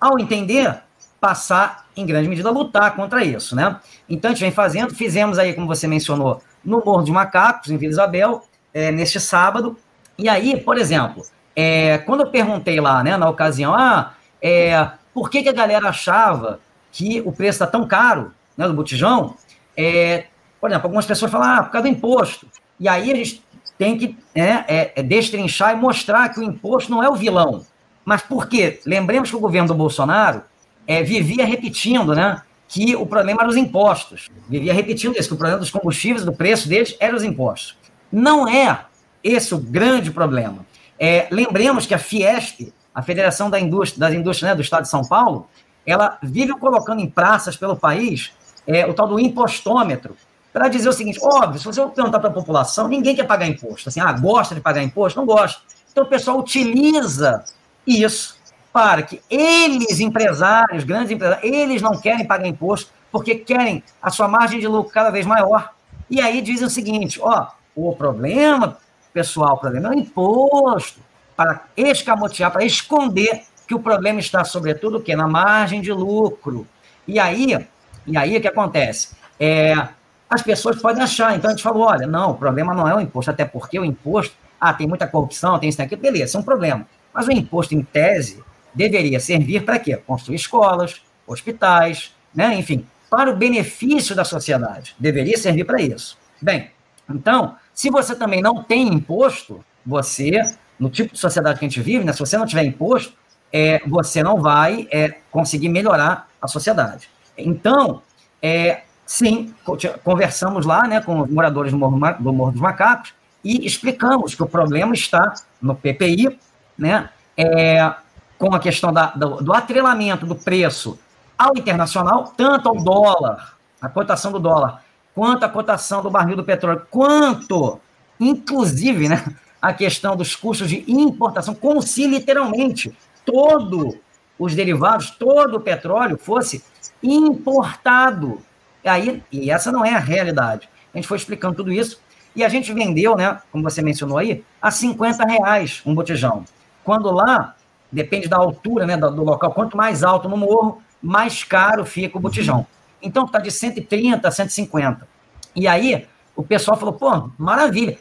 ao 0.00 0.18
entender, 0.18 0.80
passar, 1.20 1.86
em 1.96 2.04
grande 2.06 2.28
medida, 2.28 2.48
a 2.48 2.52
lutar 2.52 2.94
contra 2.94 3.24
isso, 3.24 3.56
né? 3.56 3.80
Então, 4.08 4.30
a 4.30 4.34
gente 4.34 4.42
vem 4.42 4.52
fazendo, 4.52 4.94
fizemos 4.94 5.38
aí, 5.38 5.54
como 5.54 5.66
você 5.66 5.88
mencionou, 5.88 6.42
no 6.64 6.82
Morro 6.84 7.02
de 7.02 7.10
Macacos, 7.10 7.70
em 7.70 7.76
Vila 7.76 7.92
Isabel, 7.92 8.42
é, 8.72 8.90
neste 8.90 9.18
sábado, 9.18 9.76
e 10.18 10.28
aí, 10.28 10.58
por 10.60 10.78
exemplo, 10.78 11.22
é, 11.54 11.98
quando 11.98 12.20
eu 12.20 12.30
perguntei 12.30 12.80
lá, 12.80 13.02
né, 13.02 13.16
na 13.16 13.28
ocasião, 13.28 13.74
ah, 13.74 14.14
é, 14.40 14.90
por 15.12 15.30
que, 15.30 15.42
que 15.42 15.48
a 15.48 15.52
galera 15.52 15.88
achava 15.88 16.60
que 16.92 17.22
o 17.24 17.32
preço 17.32 17.56
está 17.56 17.66
tão 17.66 17.86
caro 17.86 18.32
né, 18.56 18.66
do 18.66 18.74
botijão? 18.74 19.36
É, 19.76 20.26
por 20.60 20.70
exemplo, 20.70 20.86
algumas 20.86 21.06
pessoas 21.06 21.30
falam, 21.30 21.48
ah, 21.48 21.62
por 21.62 21.72
causa 21.72 21.88
do 21.88 21.92
imposto. 21.92 22.46
E 22.78 22.88
aí 22.88 23.10
a 23.10 23.14
gente 23.14 23.42
tem 23.78 23.98
que 23.98 24.16
né, 24.34 24.64
é, 24.68 24.92
é, 24.96 25.02
destrinchar 25.02 25.74
e 25.74 25.80
mostrar 25.80 26.28
que 26.30 26.40
o 26.40 26.42
imposto 26.42 26.90
não 26.90 27.02
é 27.02 27.08
o 27.08 27.14
vilão. 27.14 27.64
Mas 28.04 28.22
por 28.22 28.48
quê? 28.48 28.80
Lembremos 28.86 29.30
que 29.30 29.36
o 29.36 29.40
governo 29.40 29.68
do 29.68 29.74
Bolsonaro 29.74 30.42
é, 30.86 31.02
vivia 31.02 31.44
repetindo 31.44 32.14
né, 32.14 32.42
que 32.68 32.94
o 32.96 33.06
problema 33.06 33.42
eram 33.42 33.50
os 33.50 33.56
impostos. 33.56 34.28
Vivia 34.48 34.72
repetindo 34.72 35.16
isso, 35.16 35.28
que 35.28 35.34
o 35.34 35.38
problema 35.38 35.60
dos 35.60 35.70
combustíveis, 35.70 36.24
do 36.24 36.32
preço 36.32 36.68
deles, 36.68 36.96
eram 37.00 37.16
os 37.16 37.24
impostos. 37.24 37.76
Não 38.10 38.48
é 38.48 38.84
esse 39.22 39.54
o 39.54 39.58
grande 39.58 40.10
problema. 40.10 40.64
É, 40.98 41.26
lembremos 41.30 41.84
que 41.86 41.94
a 41.94 41.98
Fiesp 41.98 42.72
a 42.96 43.02
Federação 43.02 43.50
da 43.50 43.60
Indústria, 43.60 44.00
das 44.00 44.14
Indústrias 44.14 44.52
né, 44.52 44.54
do 44.54 44.62
Estado 44.62 44.84
de 44.84 44.88
São 44.88 45.02
Paulo, 45.04 45.46
ela 45.84 46.16
vive 46.22 46.54
colocando 46.54 47.02
em 47.02 47.10
praças 47.10 47.54
pelo 47.54 47.76
país 47.76 48.32
é, 48.66 48.86
o 48.86 48.94
tal 48.94 49.06
do 49.06 49.20
impostômetro, 49.20 50.16
para 50.56 50.68
dizer 50.68 50.88
o 50.88 50.92
seguinte: 50.92 51.18
óbvio, 51.22 51.58
se 51.58 51.66
você 51.66 51.86
perguntar 51.88 52.18
para 52.18 52.30
a 52.30 52.32
população, 52.32 52.88
ninguém 52.88 53.14
quer 53.14 53.26
pagar 53.26 53.46
imposto. 53.46 53.90
Assim, 53.90 54.00
ah, 54.00 54.10
gosta 54.10 54.54
de 54.54 54.60
pagar 54.62 54.82
imposto? 54.82 55.20
Não 55.20 55.26
gosta. 55.26 55.60
Então 55.92 56.04
o 56.04 56.06
pessoal 56.06 56.38
utiliza 56.38 57.44
isso 57.86 58.38
para 58.72 59.02
que 59.02 59.20
eles, 59.28 60.00
empresários, 60.00 60.82
grandes 60.82 61.10
empresários, 61.10 61.44
eles 61.44 61.82
não 61.82 61.98
querem 61.98 62.26
pagar 62.26 62.46
imposto 62.46 62.90
porque 63.12 63.34
querem 63.34 63.84
a 64.00 64.10
sua 64.10 64.28
margem 64.28 64.58
de 64.58 64.66
lucro 64.66 64.90
cada 64.90 65.10
vez 65.10 65.26
maior. 65.26 65.74
E 66.08 66.22
aí 66.22 66.40
dizem 66.40 66.66
o 66.66 66.70
seguinte: 66.70 67.20
ó, 67.20 67.48
o 67.74 67.94
problema, 67.94 68.78
pessoal, 69.12 69.56
o 69.56 69.58
problema 69.58 69.88
é 69.88 69.90
o 69.90 69.98
imposto 69.98 71.00
para 71.36 71.66
escamotear, 71.76 72.50
para 72.50 72.64
esconder 72.64 73.42
que 73.68 73.74
o 73.74 73.80
problema 73.80 74.20
está, 74.20 74.42
sobretudo, 74.42 75.02
que 75.02 75.14
na 75.14 75.28
margem 75.28 75.82
de 75.82 75.92
lucro. 75.92 76.66
E 77.06 77.20
aí, 77.20 77.68
e 78.06 78.16
aí 78.16 78.38
o 78.38 78.40
que 78.40 78.48
acontece? 78.48 79.14
É, 79.38 79.88
as 80.28 80.42
pessoas 80.42 80.80
podem 80.80 81.02
achar, 81.02 81.36
então 81.36 81.50
a 81.50 81.52
gente 81.52 81.62
falou, 81.62 81.84
olha, 81.84 82.06
não, 82.06 82.32
o 82.32 82.34
problema 82.34 82.74
não 82.74 82.88
é 82.88 82.94
o 82.94 83.00
imposto, 83.00 83.30
até 83.30 83.44
porque 83.44 83.78
o 83.78 83.84
imposto, 83.84 84.34
ah, 84.60 84.72
tem 84.72 84.86
muita 84.86 85.06
corrupção, 85.06 85.58
tem 85.58 85.68
isso 85.68 85.80
aqui, 85.80 85.94
beleza, 85.94 86.36
é 86.36 86.40
um 86.40 86.44
problema. 86.44 86.86
Mas 87.12 87.26
o 87.26 87.32
imposto, 87.32 87.74
em 87.74 87.82
tese, 87.82 88.42
deveria 88.74 89.20
servir 89.20 89.64
para 89.64 89.78
quê? 89.78 89.96
Construir 89.96 90.36
escolas, 90.36 91.02
hospitais, 91.26 92.14
né? 92.34 92.54
enfim, 92.54 92.86
para 93.08 93.30
o 93.30 93.36
benefício 93.36 94.14
da 94.14 94.24
sociedade. 94.24 94.94
Deveria 94.98 95.38
servir 95.38 95.64
para 95.64 95.80
isso. 95.80 96.18
Bem, 96.42 96.70
então, 97.08 97.56
se 97.72 97.88
você 97.90 98.14
também 98.14 98.42
não 98.42 98.62
tem 98.62 98.88
imposto, 98.88 99.64
você 99.84 100.42
no 100.78 100.90
tipo 100.90 101.14
de 101.14 101.18
sociedade 101.18 101.58
que 101.58 101.64
a 101.64 101.68
gente 101.68 101.80
vive, 101.80 102.04
né, 102.04 102.12
se 102.12 102.18
você 102.18 102.36
não 102.36 102.46
tiver 102.46 102.64
imposto, 102.64 103.14
é, 103.52 103.80
você 103.86 104.22
não 104.22 104.40
vai 104.40 104.86
é, 104.90 105.16
conseguir 105.30 105.68
melhorar 105.68 106.28
a 106.40 106.46
sociedade. 106.46 107.08
Então, 107.36 108.02
é, 108.42 108.82
sim, 109.06 109.54
conversamos 110.02 110.66
lá 110.66 110.86
né, 110.86 111.00
com 111.00 111.20
os 111.20 111.30
moradores 111.30 111.72
do 111.72 111.78
Morro, 111.78 111.98
do 112.18 112.32
Morro 112.32 112.52
dos 112.52 112.60
Macacos 112.60 113.14
e 113.44 113.64
explicamos 113.64 114.34
que 114.34 114.42
o 114.42 114.48
problema 114.48 114.92
está 114.92 115.32
no 115.62 115.74
PPI, 115.74 116.38
né, 116.76 117.08
é, 117.36 117.94
com 118.36 118.54
a 118.54 118.58
questão 118.58 118.92
da, 118.92 119.06
do, 119.06 119.36
do 119.36 119.54
atrelamento 119.54 120.26
do 120.26 120.34
preço 120.34 120.98
ao 121.38 121.56
internacional, 121.56 122.32
tanto 122.36 122.68
ao 122.68 122.76
dólar, 122.76 123.56
a 123.80 123.88
cotação 123.88 124.32
do 124.32 124.40
dólar, 124.40 124.82
quanto 125.14 125.44
a 125.44 125.48
cotação 125.48 126.02
do 126.02 126.10
barril 126.10 126.36
do 126.36 126.44
petróleo, 126.44 126.82
quanto, 126.90 127.80
inclusive, 128.18 129.08
né, 129.08 129.24
a 129.62 129.72
questão 129.72 130.16
dos 130.16 130.34
custos 130.34 130.68
de 130.68 130.84
importação, 130.90 131.54
como 131.54 131.80
se 131.80 132.06
literalmente 132.06 132.96
todo 133.24 133.98
os 134.38 134.54
derivados, 134.54 135.10
todo 135.10 135.56
o 135.56 135.60
petróleo 135.60 136.18
fosse 136.18 136.62
importado. 137.02 138.42
E, 138.86 138.88
aí, 138.88 139.22
e 139.32 139.50
essa 139.50 139.72
não 139.72 139.84
é 139.84 139.94
a 139.94 139.98
realidade. 139.98 140.68
A 140.94 140.96
gente 140.96 141.08
foi 141.08 141.16
explicando 141.16 141.56
tudo 141.56 141.72
isso 141.72 142.00
e 142.34 142.44
a 142.44 142.48
gente 142.48 142.72
vendeu, 142.72 143.16
né, 143.16 143.38
como 143.50 143.64
você 143.64 143.82
mencionou 143.82 144.16
aí, 144.16 144.44
a 144.62 144.70
50 144.70 145.24
reais 145.24 145.82
um 145.84 145.94
botijão. 145.94 146.44
Quando 146.84 147.10
lá, 147.10 147.56
depende 147.90 148.28
da 148.28 148.36
altura 148.36 148.86
né, 148.86 148.96
do, 148.96 149.10
do 149.10 149.24
local, 149.24 149.52
quanto 149.52 149.76
mais 149.76 150.04
alto 150.04 150.28
no 150.28 150.36
morro, 150.36 150.80
mais 151.02 151.42
caro 151.42 151.84
fica 151.84 152.16
o 152.16 152.20
botijão. 152.20 152.64
Então 153.02 153.24
está 153.24 153.40
de 153.40 153.50
130 153.50 154.28
a 154.28 154.30
150. 154.30 155.08
E 155.56 155.66
aí 155.66 156.06
o 156.36 156.44
pessoal 156.44 156.76
falou, 156.76 156.94
pô, 156.94 157.30
maravilha 157.36 157.98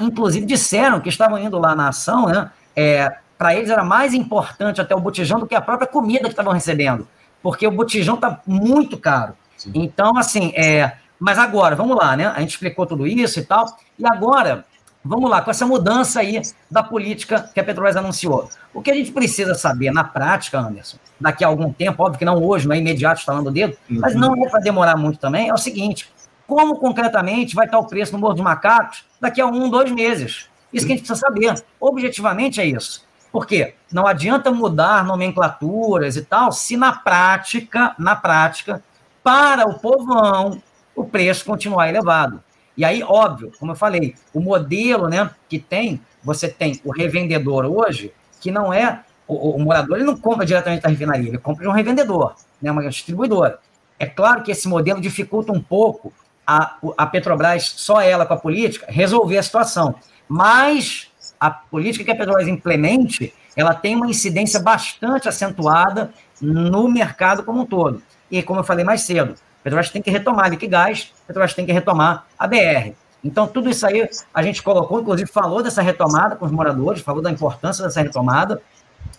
inclusive 0.00 0.46
disseram 0.46 1.00
que 1.00 1.08
estavam 1.08 1.38
indo 1.38 1.58
lá 1.58 1.74
na 1.74 1.88
ação, 1.88 2.26
né? 2.26 2.50
É, 2.74 3.18
para 3.36 3.54
eles 3.54 3.68
era 3.68 3.84
mais 3.84 4.14
importante 4.14 4.80
até 4.80 4.94
o 4.94 5.00
botijão 5.00 5.38
do 5.38 5.46
que 5.46 5.54
a 5.54 5.60
própria 5.60 5.86
comida 5.86 6.24
que 6.24 6.30
estavam 6.30 6.52
recebendo, 6.52 7.06
porque 7.42 7.66
o 7.66 7.70
botijão 7.70 8.14
está 8.14 8.40
muito 8.46 8.96
caro. 8.96 9.34
Sim. 9.64 9.72
Então, 9.74 10.16
assim, 10.16 10.52
é, 10.54 10.92
mas 11.18 11.38
agora, 11.38 11.74
vamos 11.74 11.96
lá, 11.96 12.16
né? 12.16 12.26
A 12.26 12.40
gente 12.40 12.50
explicou 12.50 12.86
tudo 12.86 13.06
isso 13.06 13.40
e 13.40 13.44
tal, 13.44 13.66
e 13.98 14.06
agora, 14.06 14.64
vamos 15.04 15.30
lá, 15.30 15.40
com 15.40 15.50
essa 15.50 15.66
mudança 15.66 16.20
aí 16.20 16.40
da 16.70 16.82
política 16.82 17.50
que 17.52 17.60
a 17.60 17.64
Petrobras 17.64 17.96
anunciou. 17.96 18.48
O 18.72 18.82
que 18.82 18.90
a 18.90 18.94
gente 18.94 19.12
precisa 19.12 19.54
saber 19.54 19.90
na 19.90 20.04
prática, 20.04 20.58
Anderson, 20.58 20.98
daqui 21.20 21.44
a 21.44 21.48
algum 21.48 21.72
tempo, 21.72 22.02
óbvio 22.02 22.18
que 22.18 22.24
não 22.24 22.42
hoje, 22.42 22.68
não 22.68 22.74
é 22.74 22.78
imediato 22.78 23.20
instalando 23.20 23.48
o 23.48 23.52
dedo, 23.52 23.76
uhum. 23.90 24.00
mas 24.00 24.14
não 24.14 24.34
é 24.44 24.48
para 24.48 24.60
demorar 24.60 24.96
muito 24.96 25.18
também, 25.18 25.48
é 25.48 25.54
o 25.54 25.58
seguinte: 25.58 26.12
como 26.46 26.76
concretamente 26.76 27.54
vai 27.54 27.66
estar 27.66 27.78
o 27.78 27.86
preço 27.86 28.12
no 28.12 28.18
Morro 28.18 28.34
dos 28.34 28.42
Macacos 28.42 29.04
daqui 29.20 29.40
a 29.40 29.46
um, 29.46 29.70
dois 29.70 29.90
meses? 29.90 30.48
Isso 30.72 30.86
que 30.86 30.92
a 30.92 30.96
gente 30.96 31.06
precisa 31.06 31.26
saber. 31.26 31.54
Objetivamente 31.80 32.60
é 32.60 32.66
isso. 32.66 33.04
Por 33.30 33.46
quê? 33.46 33.74
Não 33.92 34.06
adianta 34.06 34.50
mudar 34.50 35.04
nomenclaturas 35.04 36.16
e 36.16 36.22
tal, 36.22 36.52
se 36.52 36.76
na 36.76 36.92
prática, 36.92 37.94
na 37.98 38.14
prática, 38.14 38.82
para 39.24 39.66
o 39.66 39.80
povão, 39.80 40.62
o 40.94 41.04
preço 41.04 41.46
continuar 41.46 41.88
elevado. 41.88 42.44
E 42.76 42.84
aí, 42.84 43.02
óbvio, 43.02 43.50
como 43.58 43.72
eu 43.72 43.76
falei, 43.76 44.14
o 44.34 44.40
modelo 44.40 45.08
né, 45.08 45.30
que 45.48 45.58
tem, 45.58 46.00
você 46.22 46.46
tem 46.46 46.78
o 46.84 46.92
revendedor 46.92 47.64
hoje, 47.64 48.12
que 48.40 48.50
não 48.50 48.72
é 48.72 49.00
o, 49.26 49.52
o 49.52 49.58
morador, 49.58 49.96
ele 49.96 50.06
não 50.06 50.16
compra 50.16 50.44
diretamente 50.44 50.82
da 50.82 50.90
refinaria, 50.90 51.28
ele 51.28 51.38
compra 51.38 51.62
de 51.62 51.68
um 51.68 51.72
revendedor, 51.72 52.34
né, 52.60 52.70
uma 52.70 52.86
distribuidora. 52.86 53.58
É 53.98 54.04
claro 54.06 54.42
que 54.42 54.50
esse 54.50 54.68
modelo 54.68 55.00
dificulta 55.00 55.52
um 55.52 55.62
pouco 55.62 56.12
a, 56.46 56.76
a 56.98 57.06
Petrobras, 57.06 57.72
só 57.76 58.02
ela 58.02 58.26
com 58.26 58.34
a 58.34 58.38
política, 58.38 58.86
resolver 58.88 59.38
a 59.38 59.42
situação. 59.42 59.94
Mas 60.28 61.10
a 61.40 61.50
política 61.50 62.04
que 62.04 62.10
a 62.10 62.16
Petrobras 62.16 62.48
implemente, 62.48 63.32
ela 63.56 63.72
tem 63.74 63.96
uma 63.96 64.10
incidência 64.10 64.60
bastante 64.60 65.28
acentuada 65.28 66.12
no 66.40 66.88
mercado 66.88 67.42
como 67.44 67.62
um 67.62 67.66
todo. 67.66 68.02
E 68.34 68.42
como 68.42 68.58
eu 68.58 68.64
falei 68.64 68.84
mais 68.84 69.02
cedo, 69.02 69.36
Petrobras 69.62 69.90
tem 69.90 70.02
que 70.02 70.10
retomar 70.10 70.50
Liquigás, 70.50 71.12
Petrobras 71.24 71.54
tem 71.54 71.64
que 71.64 71.70
retomar 71.70 72.26
a 72.36 72.48
BR. 72.48 72.92
Então, 73.22 73.46
tudo 73.46 73.70
isso 73.70 73.86
aí 73.86 74.08
a 74.34 74.42
gente 74.42 74.60
colocou, 74.60 75.00
inclusive 75.00 75.30
falou 75.30 75.62
dessa 75.62 75.80
retomada 75.80 76.34
com 76.34 76.44
os 76.44 76.50
moradores, 76.50 77.00
falou 77.00 77.22
da 77.22 77.30
importância 77.30 77.84
dessa 77.84 78.02
retomada. 78.02 78.60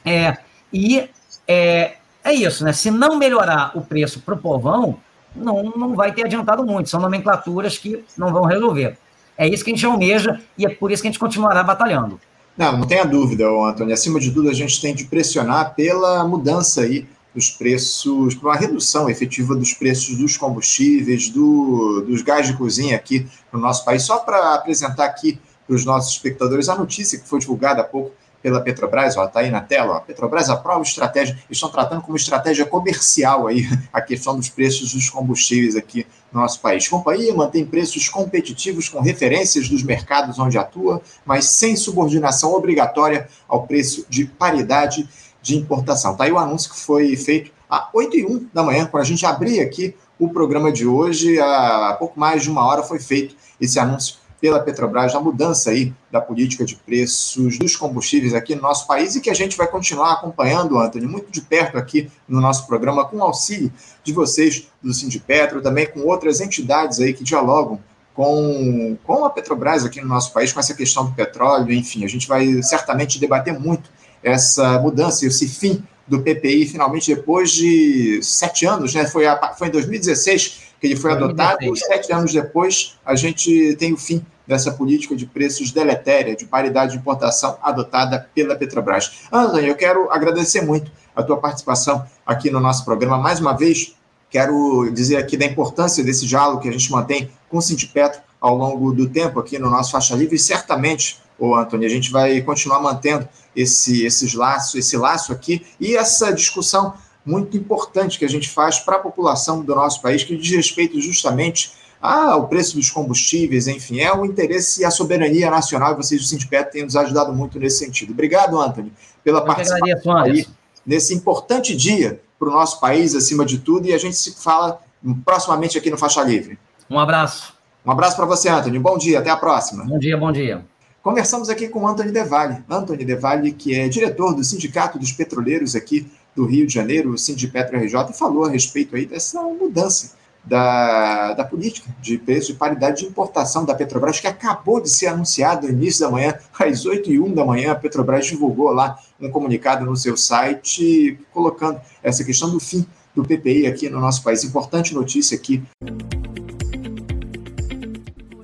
É, 0.03 0.37
e 0.71 1.09
é, 1.47 1.93
é 2.25 2.33
isso, 2.33 2.65
né? 2.65 2.73
Se 2.73 2.91
não 2.91 3.17
melhorar 3.17 3.71
o 3.73 3.79
preço 3.79 4.19
para 4.19 4.35
o 4.35 4.37
povão, 4.37 4.99
não, 5.33 5.63
não 5.63 5.95
vai 5.95 6.11
ter 6.11 6.25
adiantado 6.25 6.65
muito. 6.65 6.89
São 6.89 6.99
nomenclaturas 6.99 7.77
que 7.77 8.03
não 8.17 8.33
vão 8.33 8.43
resolver. 8.43 8.97
É 9.37 9.47
isso 9.47 9.63
que 9.63 9.71
a 9.71 9.73
gente 9.73 9.85
almeja 9.85 10.41
e 10.57 10.65
é 10.65 10.69
por 10.69 10.91
isso 10.91 11.01
que 11.01 11.07
a 11.07 11.11
gente 11.11 11.19
continuará 11.19 11.63
batalhando. 11.63 12.19
Não, 12.57 12.79
não 12.79 12.85
tenha 12.85 13.05
dúvida, 13.05 13.47
Antônio. 13.47 13.93
Acima 13.93 14.19
de 14.19 14.29
tudo, 14.31 14.49
a 14.49 14.53
gente 14.53 14.81
tem 14.81 14.93
de 14.93 15.05
pressionar 15.05 15.73
pela 15.73 16.25
mudança 16.25 16.81
aí 16.81 17.07
dos 17.35 17.49
preços, 17.49 18.33
por 18.35 18.47
uma 18.47 18.55
redução 18.55 19.09
efetiva 19.09 19.53
dos 19.53 19.73
preços 19.73 20.17
dos 20.17 20.37
combustíveis, 20.37 21.29
do, 21.29 22.01
dos 22.07 22.21
gás 22.21 22.47
de 22.47 22.53
cozinha 22.55 22.95
aqui 22.95 23.27
no 23.51 23.59
nosso 23.59 23.83
país. 23.83 24.03
Só 24.03 24.19
para 24.19 24.55
apresentar 24.55 25.03
aqui 25.03 25.37
para 25.67 25.75
os 25.75 25.83
nossos 25.83 26.13
espectadores 26.13 26.69
a 26.69 26.75
notícia 26.75 27.19
que 27.19 27.27
foi 27.27 27.39
divulgada 27.39 27.81
há 27.81 27.83
pouco 27.83 28.11
pela 28.45 28.61
Petrobras, 28.61 29.17
está 29.17 29.39
aí 29.39 29.49
na 29.49 29.59
tela, 29.59 29.95
ó, 29.95 29.97
a 29.97 30.01
Petrobras 30.01 30.51
aprova 30.51 30.83
estratégia, 30.83 31.35
estão 31.49 31.67
tratando 31.67 32.03
como 32.03 32.15
estratégia 32.15 32.63
comercial 32.63 33.47
aí 33.47 33.67
a 33.91 33.99
questão 33.99 34.35
dos 34.35 34.49
preços 34.49 34.93
dos 34.93 35.09
combustíveis 35.09 35.75
aqui 35.75 36.05
no 36.31 36.41
nosso 36.41 36.61
país. 36.61 36.87
Companhia 36.87 37.33
mantém 37.33 37.65
preços 37.65 38.07
competitivos 38.07 38.87
com 38.87 39.01
referências 39.01 39.67
dos 39.67 39.81
mercados 39.81 40.37
onde 40.37 40.59
atua, 40.59 41.01
mas 41.25 41.45
sem 41.45 41.75
subordinação 41.75 42.53
obrigatória 42.53 43.27
ao 43.47 43.65
preço 43.65 44.05
de 44.07 44.25
paridade 44.25 45.09
de 45.45 45.55
importação. 45.55 46.13
Está 46.13 46.23
aí 46.23 46.31
o 46.31 46.39
anúncio 46.39 46.71
que 46.71 46.79
foi 46.79 47.15
feito 47.15 47.51
às 47.69 47.87
8 47.93 48.17
e 48.17 48.25
1 48.25 48.49
da 48.51 48.63
manhã, 48.63 48.87
quando 48.87 49.03
a 49.03 49.05
gente 49.05 49.25
abria 49.27 49.61
aqui 49.61 49.95
o 50.17 50.27
programa 50.29 50.71
de 50.71 50.87
hoje, 50.87 51.39
há 51.39 51.95
pouco 51.99 52.19
mais 52.19 52.41
de 52.41 52.49
uma 52.49 52.65
hora 52.65 52.81
foi 52.81 52.99
feito 52.99 53.35
esse 53.61 53.77
anúncio 53.77 54.15
pela 54.41 54.59
Petrobras 54.59 55.13
da 55.13 55.19
mudança 55.19 55.69
aí 55.69 55.93
da 56.11 56.19
política 56.19 56.65
de 56.65 56.75
preços 56.75 57.59
dos 57.59 57.75
combustíveis 57.75 58.33
aqui 58.33 58.55
no 58.55 58.61
nosso 58.61 58.87
país 58.87 59.15
e 59.15 59.21
que 59.21 59.29
a 59.29 59.33
gente 59.33 59.55
vai 59.55 59.67
continuar 59.67 60.13
acompanhando, 60.13 60.79
Antônio, 60.79 61.07
muito 61.07 61.31
de 61.31 61.41
perto 61.41 61.77
aqui 61.77 62.09
no 62.27 62.41
nosso 62.41 62.65
programa, 62.65 63.05
com 63.05 63.17
o 63.17 63.23
auxílio 63.23 63.71
de 64.03 64.13
vocês 64.13 64.67
do 64.81 64.93
Sindipetro, 64.93 65.61
também 65.61 65.85
com 65.85 65.99
outras 66.01 66.41
entidades 66.41 66.99
aí 66.99 67.13
que 67.13 67.23
dialogam 67.23 67.79
com, 68.15 68.97
com 69.03 69.25
a 69.25 69.29
Petrobras 69.29 69.85
aqui 69.85 70.01
no 70.01 70.07
nosso 70.07 70.33
país, 70.33 70.51
com 70.51 70.59
essa 70.59 70.73
questão 70.73 71.05
do 71.05 71.11
petróleo, 71.11 71.71
enfim, 71.71 72.03
a 72.03 72.07
gente 72.07 72.27
vai 72.27 72.63
certamente 72.63 73.19
debater 73.19 73.57
muito 73.59 73.89
essa 74.25 74.79
mudança 74.79 75.25
esse 75.25 75.47
fim 75.47 75.83
do 76.07 76.21
PPI, 76.21 76.65
finalmente, 76.65 77.13
depois 77.13 77.51
de 77.51 78.19
sete 78.23 78.65
anos, 78.65 78.93
né? 78.93 79.05
Foi, 79.05 79.25
a, 79.25 79.53
foi 79.53 79.67
em 79.67 79.71
2016 79.71 80.65
que 80.79 80.87
ele 80.87 80.95
foi 80.95 81.11
adotado, 81.11 81.75
sete 81.77 82.11
anos 82.11 82.33
depois, 82.33 82.97
a 83.05 83.15
gente 83.15 83.75
tem 83.77 83.93
o 83.93 83.97
fim 83.97 84.25
dessa 84.45 84.71
política 84.71 85.15
de 85.15 85.25
preços 85.25 85.71
deletéria, 85.71 86.35
de 86.35 86.45
paridade 86.45 86.91
de 86.91 86.97
importação 86.97 87.57
adotada 87.61 88.29
pela 88.35 88.55
Petrobras. 88.55 89.23
Antônio, 89.31 89.69
eu 89.69 89.75
quero 89.75 90.11
agradecer 90.11 90.61
muito 90.61 90.91
a 91.15 91.23
tua 91.23 91.37
participação 91.37 92.05
aqui 92.25 92.51
no 92.51 92.59
nosso 92.59 92.83
programa. 92.83 93.17
Mais 93.17 93.39
uma 93.39 93.53
vez, 93.53 93.95
quero 94.29 94.89
dizer 94.91 95.17
aqui 95.17 95.37
da 95.37 95.45
importância 95.45 96.03
desse 96.03 96.25
diálogo 96.25 96.61
que 96.61 96.69
a 96.69 96.71
gente 96.71 96.91
mantém 96.91 97.31
com 97.49 97.57
o 97.57 97.61
Sindipetro 97.61 98.21
ao 98.39 98.55
longo 98.55 98.91
do 98.91 99.09
tempo 99.09 99.39
aqui 99.39 99.57
no 99.57 99.69
nosso 99.69 99.91
Faixa 99.91 100.15
Livre 100.15 100.35
e 100.35 100.39
certamente, 100.39 101.19
ô 101.37 101.55
Antônio, 101.55 101.87
a 101.87 101.91
gente 101.91 102.11
vai 102.11 102.41
continuar 102.41 102.81
mantendo 102.81 103.27
esse, 103.55 104.05
esses 104.05 104.33
laços, 104.33 104.75
esse 104.75 104.97
laço 104.97 105.31
aqui 105.31 105.65
e 105.79 105.95
essa 105.95 106.31
discussão 106.31 106.93
muito 107.25 107.57
importante 107.57 108.19
que 108.19 108.25
a 108.25 108.29
gente 108.29 108.49
faz 108.49 108.79
para 108.79 108.97
a 108.97 108.99
população 108.99 109.63
do 109.63 109.73
nosso 109.73 110.01
país, 110.01 110.23
que 110.23 110.37
diz 110.37 110.55
respeito 110.55 110.99
justamente 111.01 111.73
ao 111.99 112.47
preço 112.47 112.75
dos 112.75 112.91
combustíveis, 112.91 113.67
enfim, 113.67 113.99
é 113.99 114.13
o 114.13 114.25
interesse 114.25 114.81
e 114.81 114.85
a 114.85 114.91
soberania 114.91 115.49
nacional, 115.49 115.93
e 115.93 115.95
vocês 115.95 116.21
do 116.21 116.27
Sindipet 116.27 116.71
têm 116.71 116.83
nos 116.83 116.95
ajudado 116.95 117.33
muito 117.33 117.59
nesse 117.59 117.79
sentido. 117.79 118.11
Obrigado, 118.11 118.59
Anthony, 118.59 118.93
pela 119.23 119.39
Eu 119.39 119.45
participação 119.45 120.17
aí 120.17 120.45
nesse 120.85 121.15
importante 121.15 121.75
dia 121.75 122.21
para 122.37 122.47
o 122.47 122.51
nosso 122.51 122.79
país, 122.79 123.15
acima 123.15 123.43
de 123.43 123.57
tudo, 123.57 123.87
e 123.87 123.93
a 123.93 123.97
gente 123.97 124.15
se 124.15 124.35
fala 124.35 124.79
proximamente 125.23 125.77
aqui 125.77 125.89
no 125.89 125.97
Faixa 125.97 126.21
Livre. 126.21 126.59
Um 126.89 126.99
abraço. 126.99 127.55
Um 127.83 127.91
abraço 127.91 128.15
para 128.15 128.25
você, 128.25 128.49
Anthony. 128.49 128.77
Bom 128.77 128.97
dia, 128.97 129.19
até 129.19 129.29
a 129.31 129.37
próxima. 129.37 129.83
Bom 129.83 129.97
dia, 129.97 130.17
bom 130.17 130.31
dia. 130.31 130.74
Conversamos 131.05 131.51
aqui 131.51 131.67
com 131.67 131.87
Antônio 131.87 132.11
Devalle. 132.11 132.63
Antônio 132.67 133.05
Devalle, 133.05 133.51
que 133.51 133.75
é 133.75 133.87
diretor 133.87 134.33
do 134.33 134.43
Sindicato 134.43 134.97
dos 134.97 135.11
Petroleiros 135.11 135.75
aqui 135.75 136.11
do 136.35 136.47
Rio 136.47 136.65
de 136.65 136.73
Janeiro, 136.73 137.11
o 137.11 137.17
Sindipetro 137.17 137.77
RJ, 137.77 138.11
falou 138.17 138.45
a 138.45 138.49
respeito 138.49 138.95
aí 138.95 139.05
dessa 139.05 139.39
mudança 139.43 140.13
da, 140.43 141.33
da 141.35 141.43
política 141.43 141.95
de 142.01 142.17
preço 142.17 142.53
de 142.53 142.57
paridade 142.57 143.01
de 143.01 143.05
importação 143.05 143.63
da 143.63 143.75
Petrobras, 143.75 144.19
que 144.19 144.25
acabou 144.25 144.81
de 144.81 144.89
ser 144.89 145.05
anunciado 145.05 145.67
no 145.67 145.73
início 145.73 146.03
da 146.03 146.11
manhã, 146.11 146.39
às 146.57 146.87
8 146.87 147.11
e 147.11 147.19
1 147.19 147.35
da 147.35 147.45
manhã, 147.45 147.73
a 147.73 147.75
Petrobras 147.75 148.25
divulgou 148.25 148.71
lá 148.71 148.97
um 149.21 149.29
comunicado 149.29 149.85
no 149.85 149.95
seu 149.95 150.17
site, 150.17 151.19
colocando 151.31 151.79
essa 152.01 152.23
questão 152.23 152.49
do 152.49 152.59
fim 152.59 152.83
do 153.13 153.23
PPI 153.23 153.67
aqui 153.67 153.89
no 153.91 153.99
nosso 153.99 154.23
país. 154.23 154.43
Importante 154.43 154.95
notícia 154.95 155.37
aqui. 155.37 155.61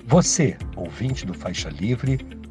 Você, 0.06 0.56
ouvinte 0.76 1.26
do 1.26 1.34
Faixa 1.34 1.68
Livre, 1.68 2.20